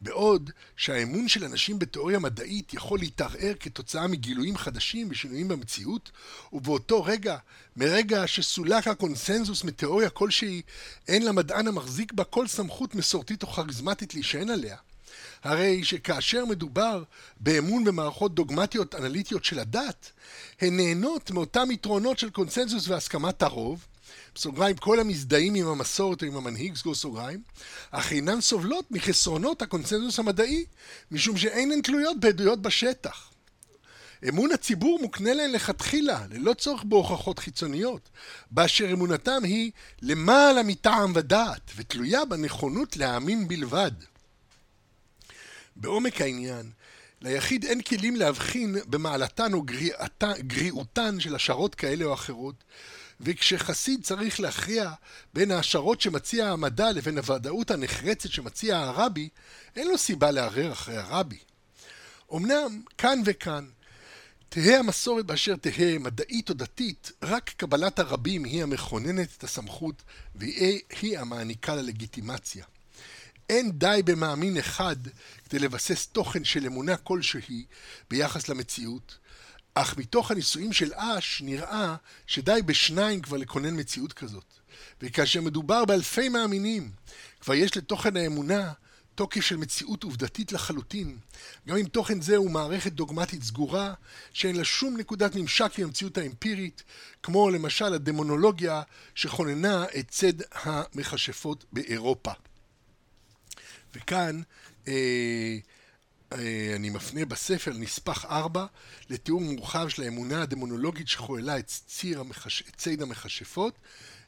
[0.00, 6.10] בעוד שהאמון של אנשים בתיאוריה מדעית יכול להתערער כתוצאה מגילויים חדשים ושינויים במציאות,
[6.52, 7.36] ובאותו רגע,
[7.76, 10.62] מרגע שסולק הקונסנזוס מתיאוריה כלשהי,
[11.08, 14.76] אין למדען המחזיק בה כל סמכות מסורתית או כריזמטית להישען עליה.
[15.42, 17.02] הרי שכאשר מדובר
[17.40, 20.12] באמון במערכות דוגמטיות אנליטיות של הדת,
[20.60, 23.86] הן נהנות מאותם יתרונות של קונסנזוס והסכמת הרוב,
[24.34, 27.42] בסוגריים, כל המזדהים עם המסורת או עם המנהיג, סגור סוגריים,
[27.90, 30.64] אך אינן סובלות מחסרונות הקונצנזוס המדעי,
[31.10, 33.30] משום שאין תלויות בעדויות בשטח.
[34.28, 38.08] אמון הציבור מוקנה להן לכתחילה, ללא צורך בהוכחות חיצוניות,
[38.50, 39.70] באשר אמונתם היא
[40.02, 43.92] למעלה מטעם ודעת, ותלויה בנכונות להאמין בלבד.
[45.76, 46.70] בעומק העניין,
[47.22, 49.62] ליחיד אין כלים להבחין במעלתן או
[50.38, 52.64] גריעותן של השערות כאלה או אחרות,
[53.20, 54.90] וכשחסיד צריך להכריע
[55.34, 59.28] בין ההשערות שמציע המדע לבין הוודאות הנחרצת שמציע הרבי,
[59.76, 61.38] אין לו סיבה לערער אחרי הרבי.
[62.34, 63.66] אמנם, כאן וכאן,
[64.48, 70.02] תהא המסורת באשר תהא, מדעית או דתית, רק קבלת הרבים היא המכוננת את הסמכות
[70.34, 72.64] והיא המעניקה ללגיטימציה.
[73.48, 74.96] אין די במאמין אחד
[75.48, 77.64] כדי לבסס תוכן של אמונה כלשהי
[78.10, 79.18] ביחס למציאות,
[79.80, 84.44] אך מתוך הניסויים של אש נראה שדי בשניים כבר לכונן מציאות כזאת.
[85.02, 86.90] וכאשר מדובר באלפי מאמינים,
[87.40, 88.72] כבר יש לתוכן האמונה
[89.14, 91.18] תוקף של מציאות עובדתית לחלוטין,
[91.68, 93.94] גם אם תוכן זה הוא מערכת דוגמטית סגורה,
[94.32, 96.82] שאין לה שום נקודת ממשק עם המציאות האמפירית,
[97.22, 98.82] כמו למשל הדמונולוגיה
[99.14, 102.32] שכוננה את צד המכשפות באירופה.
[103.94, 104.42] וכאן
[104.88, 105.58] אה,
[106.32, 108.66] אני מפנה בספר נספח 4
[109.10, 112.62] לתיאור מורחב של האמונה הדמונולוגית שחוללה את, ציר המחש...
[112.68, 113.74] את ציד המכשפות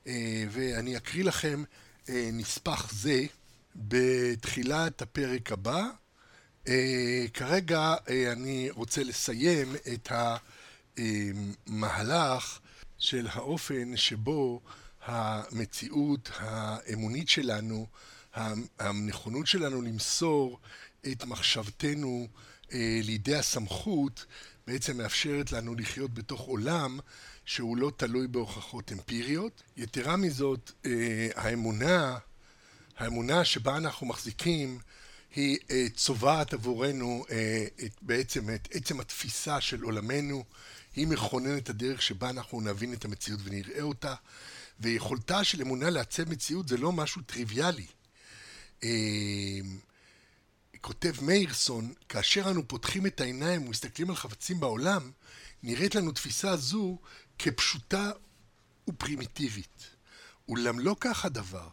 [0.06, 1.64] אה, ואני אקריא לכם
[2.08, 3.22] אה, נספח זה
[3.76, 5.82] בתחילת הפרק הבא.
[7.34, 7.94] כרגע
[8.32, 10.12] אני רוצה לסיים את
[11.66, 12.58] המהלך
[12.98, 14.60] של האופן שבו
[15.04, 17.86] המציאות האמונית שלנו,
[18.78, 20.58] הנכונות שלנו למסור
[21.12, 22.28] את מחשבתנו
[22.72, 24.24] אה, לידי הסמכות,
[24.66, 26.98] בעצם מאפשרת לנו לחיות בתוך עולם
[27.44, 29.62] שהוא לא תלוי בהוכחות אמפיריות.
[29.76, 32.18] יתרה מזאת, אה, האמונה,
[32.98, 34.78] האמונה שבה אנחנו מחזיקים,
[35.34, 40.44] היא אה, צובעת עבורנו אה, את, בעצם את עצם התפיסה של עולמנו,
[40.96, 44.14] היא מכוננת הדרך שבה אנחנו נבין את המציאות ונראה אותה,
[44.80, 47.86] ויכולתה של אמונה לעצב מציאות זה לא משהו טריוויאלי.
[50.80, 55.10] כותב מאירסון, כאשר אנו פותחים את העיניים ומסתכלים על חפצים בעולם,
[55.62, 56.98] נראית לנו תפיסה זו
[57.38, 58.10] כפשוטה
[58.88, 59.90] ופרימיטיבית.
[60.48, 61.68] אולם לא כך הדבר,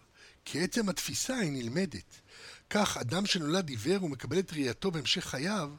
[0.45, 2.21] כי עצם התפיסה היא נלמדת.
[2.69, 5.69] כך, אדם שנולד עיוור ומקבל את ראייתו בהמשך חייו,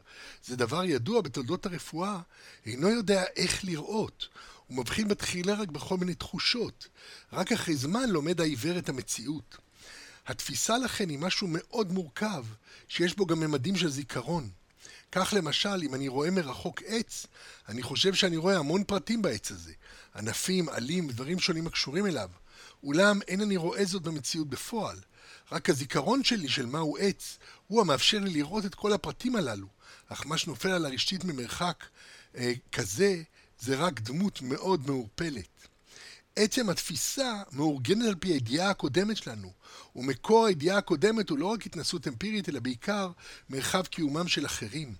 [0.44, 2.20] זה דבר ידוע בתולדות הרפואה,
[2.66, 4.28] אינו יודע איך לראות.
[4.66, 6.88] הוא מבחין בתחילה רק בכל מיני תחושות.
[7.32, 9.56] רק אחרי זמן לומד העיוור את המציאות.
[10.28, 12.44] התפיסה לכן היא משהו מאוד מורכב,
[12.88, 14.50] שיש בו גם ממדים של זיכרון.
[15.12, 17.26] כך למשל, אם אני רואה מרחוק עץ,
[17.68, 19.72] אני חושב שאני רואה המון פרטים בעץ הזה.
[20.16, 22.30] ענפים, עלים, דברים שונים הקשורים אליו.
[22.82, 24.98] אולם אין אני רואה זאת במציאות בפועל.
[25.52, 29.66] רק הזיכרון שלי של מהו עץ, הוא המאפשר לי לראות את כל הפרטים הללו.
[30.08, 31.84] אך מה שנופל על הרשתית ממרחק
[32.36, 33.22] אה, כזה,
[33.60, 35.57] זה רק דמות מאוד מעורפלת.
[36.38, 39.52] עצם התפיסה מאורגנת על פי הידיעה הקודמת שלנו,
[39.96, 43.10] ומקור הידיעה הקודמת הוא לא רק התנסות אמפירית, אלא בעיקר
[43.50, 44.94] מרחב קיומם של אחרים.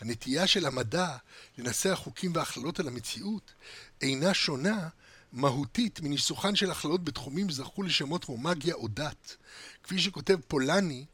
[0.00, 1.16] הנטייה של המדע
[1.58, 3.52] לנסח חוקים והכללות על המציאות
[4.00, 4.88] אינה שונה
[5.32, 9.36] מהותית מניסוחן של הכללות בתחומים שזכו לשמות כמו מגיה או דת.
[9.82, 11.04] כפי שכותב פולני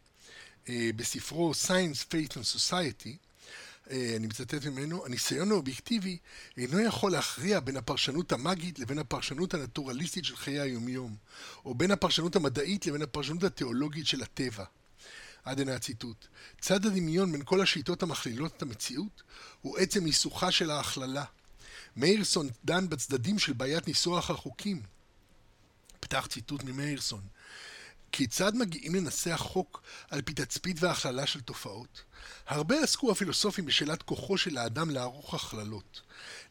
[0.68, 3.16] אה, בספרו Science, Faith and Society,
[3.90, 6.18] אני מצטט ממנו, הניסיון האובייקטיבי
[6.56, 11.16] אינו יכול להכריע בין הפרשנות המאגית לבין הפרשנות הנטורליסטית של חיי היומיום,
[11.64, 14.64] או בין הפרשנות המדעית לבין הפרשנות התיאולוגית של הטבע.
[15.44, 16.26] עד הנה הציטוט.
[16.60, 19.22] צד הדמיון בין כל השיטות המכלילות את המציאות
[19.62, 21.24] הוא עצם ניסוחה של ההכללה.
[21.96, 24.82] מאירסון דן בצדדים של בעיית ניסוח החוקים.
[26.00, 27.22] פתח ציטוט ממאירסון.
[28.12, 32.02] כיצד מגיעים לנסח חוק על פי תצפית והכללה של תופעות?
[32.46, 36.00] הרבה עסקו הפילוסופים בשאלת כוחו של האדם לערוך הכללות.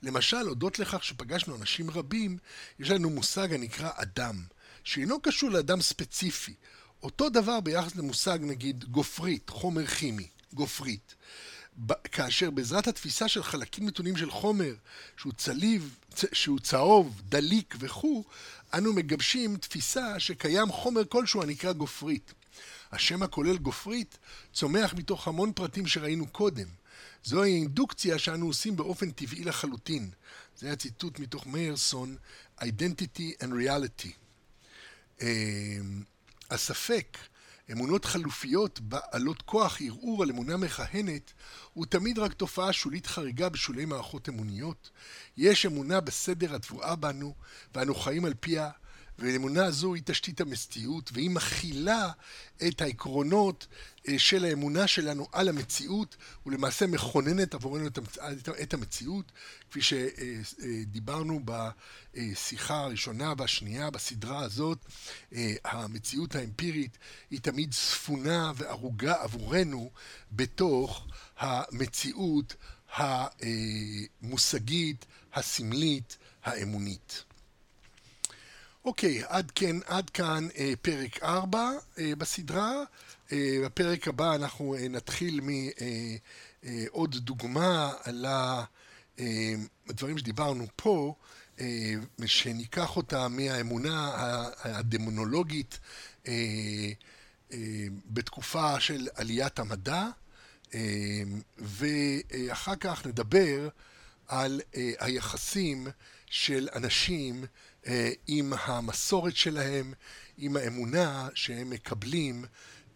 [0.04, 2.38] למשל, הודות לכך שפגשנו אנשים רבים,
[2.80, 4.44] יש לנו מושג הנקרא אדם,
[4.84, 6.54] שאינו קשור לאדם ספציפי.
[7.04, 11.16] אותו דבר ביחס למושג, נגיד, גופרית, חומר כימי, גופרית.
[12.12, 14.74] כאשר בעזרת התפיסה של חלקים נתונים של חומר,
[15.18, 16.00] שהוא צליב,
[16.34, 18.24] שהוא צהוב, דליק וכו',
[18.74, 22.34] אנו מגבשים תפיסה שקיים חומר כלשהו הנקרא גופרית.
[22.92, 24.18] השם הכולל גופרית
[24.54, 26.68] צומח מתוך המון פרטים שראינו קודם.
[27.24, 30.10] זוהי אינדוקציה שאנו עושים באופן טבעי לחלוטין.
[30.58, 32.16] זה היה ציטוט מתוך מיירסון,
[32.60, 34.10] Identity and Reality.
[35.22, 36.04] אמ,
[36.50, 37.18] הספק
[37.72, 41.34] אמונות חלופיות בעלות כוח ערעור על אמונה מכהנת
[41.74, 44.90] הוא תמיד רק תופעה שולית חריגה בשולי מערכות אמוניות.
[45.38, 47.34] יש אמונה בסדר התבואה בנו,
[47.76, 48.70] ואנו חיים על פיה,
[49.20, 52.12] ואמונה זו היא תשתית המציאות, והיא מכילה
[52.68, 53.68] את העקרונות
[54.08, 56.16] אה, של האמונה שלנו על המציאות,
[56.46, 57.88] ולמעשה מכוננת עבורנו
[58.62, 59.32] את המציאות,
[59.70, 64.86] כפי שדיברנו בשיחה הראשונה והשנייה בסדרה הזאת,
[65.34, 66.98] אה, המציאות האמפירית
[67.32, 69.92] היא תמיד ספונה וערוגה עבורנו
[70.32, 71.08] בתוך
[71.38, 72.56] המציאות
[72.92, 77.24] המושגית, הסמלית, האמונית.
[78.86, 82.84] אוקיי, עד, כן, עד כאן אה, פרק 4 אה, בסדרה.
[83.32, 89.56] אה, בפרק הבא אנחנו אה, נתחיל מעוד אה, אה, דוגמה על אה,
[89.90, 91.16] הדברים שדיברנו פה,
[91.60, 91.94] אה,
[92.26, 94.12] שניקח אותה מהאמונה
[94.64, 95.80] הדמונולוגית
[96.28, 96.34] אה,
[97.54, 97.58] אה,
[98.06, 100.08] בתקופה של עליית המדע,
[100.74, 101.24] אה,
[101.58, 103.70] ואחר כך נדבר
[104.28, 105.88] על אה, היחסים
[106.30, 107.46] של אנשים
[108.28, 109.94] עם המסורת שלהם,
[110.38, 112.46] עם האמונה שהם מקבלים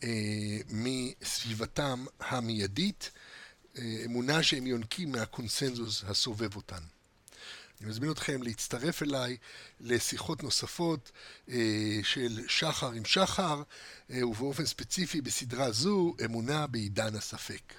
[0.04, 3.12] אה, מסביבתם המיידית,
[3.78, 6.82] אה, אמונה שהם יונקים מהקונסנזוס הסובב אותן.
[7.82, 9.38] אני מזמין אתכם להצטרף אליי
[9.80, 11.12] לשיחות נוספות
[12.04, 13.64] של שחר עם שחר,
[14.10, 17.74] ובאופן ספציפי בסדרה זו, אמונה בעידן הספק.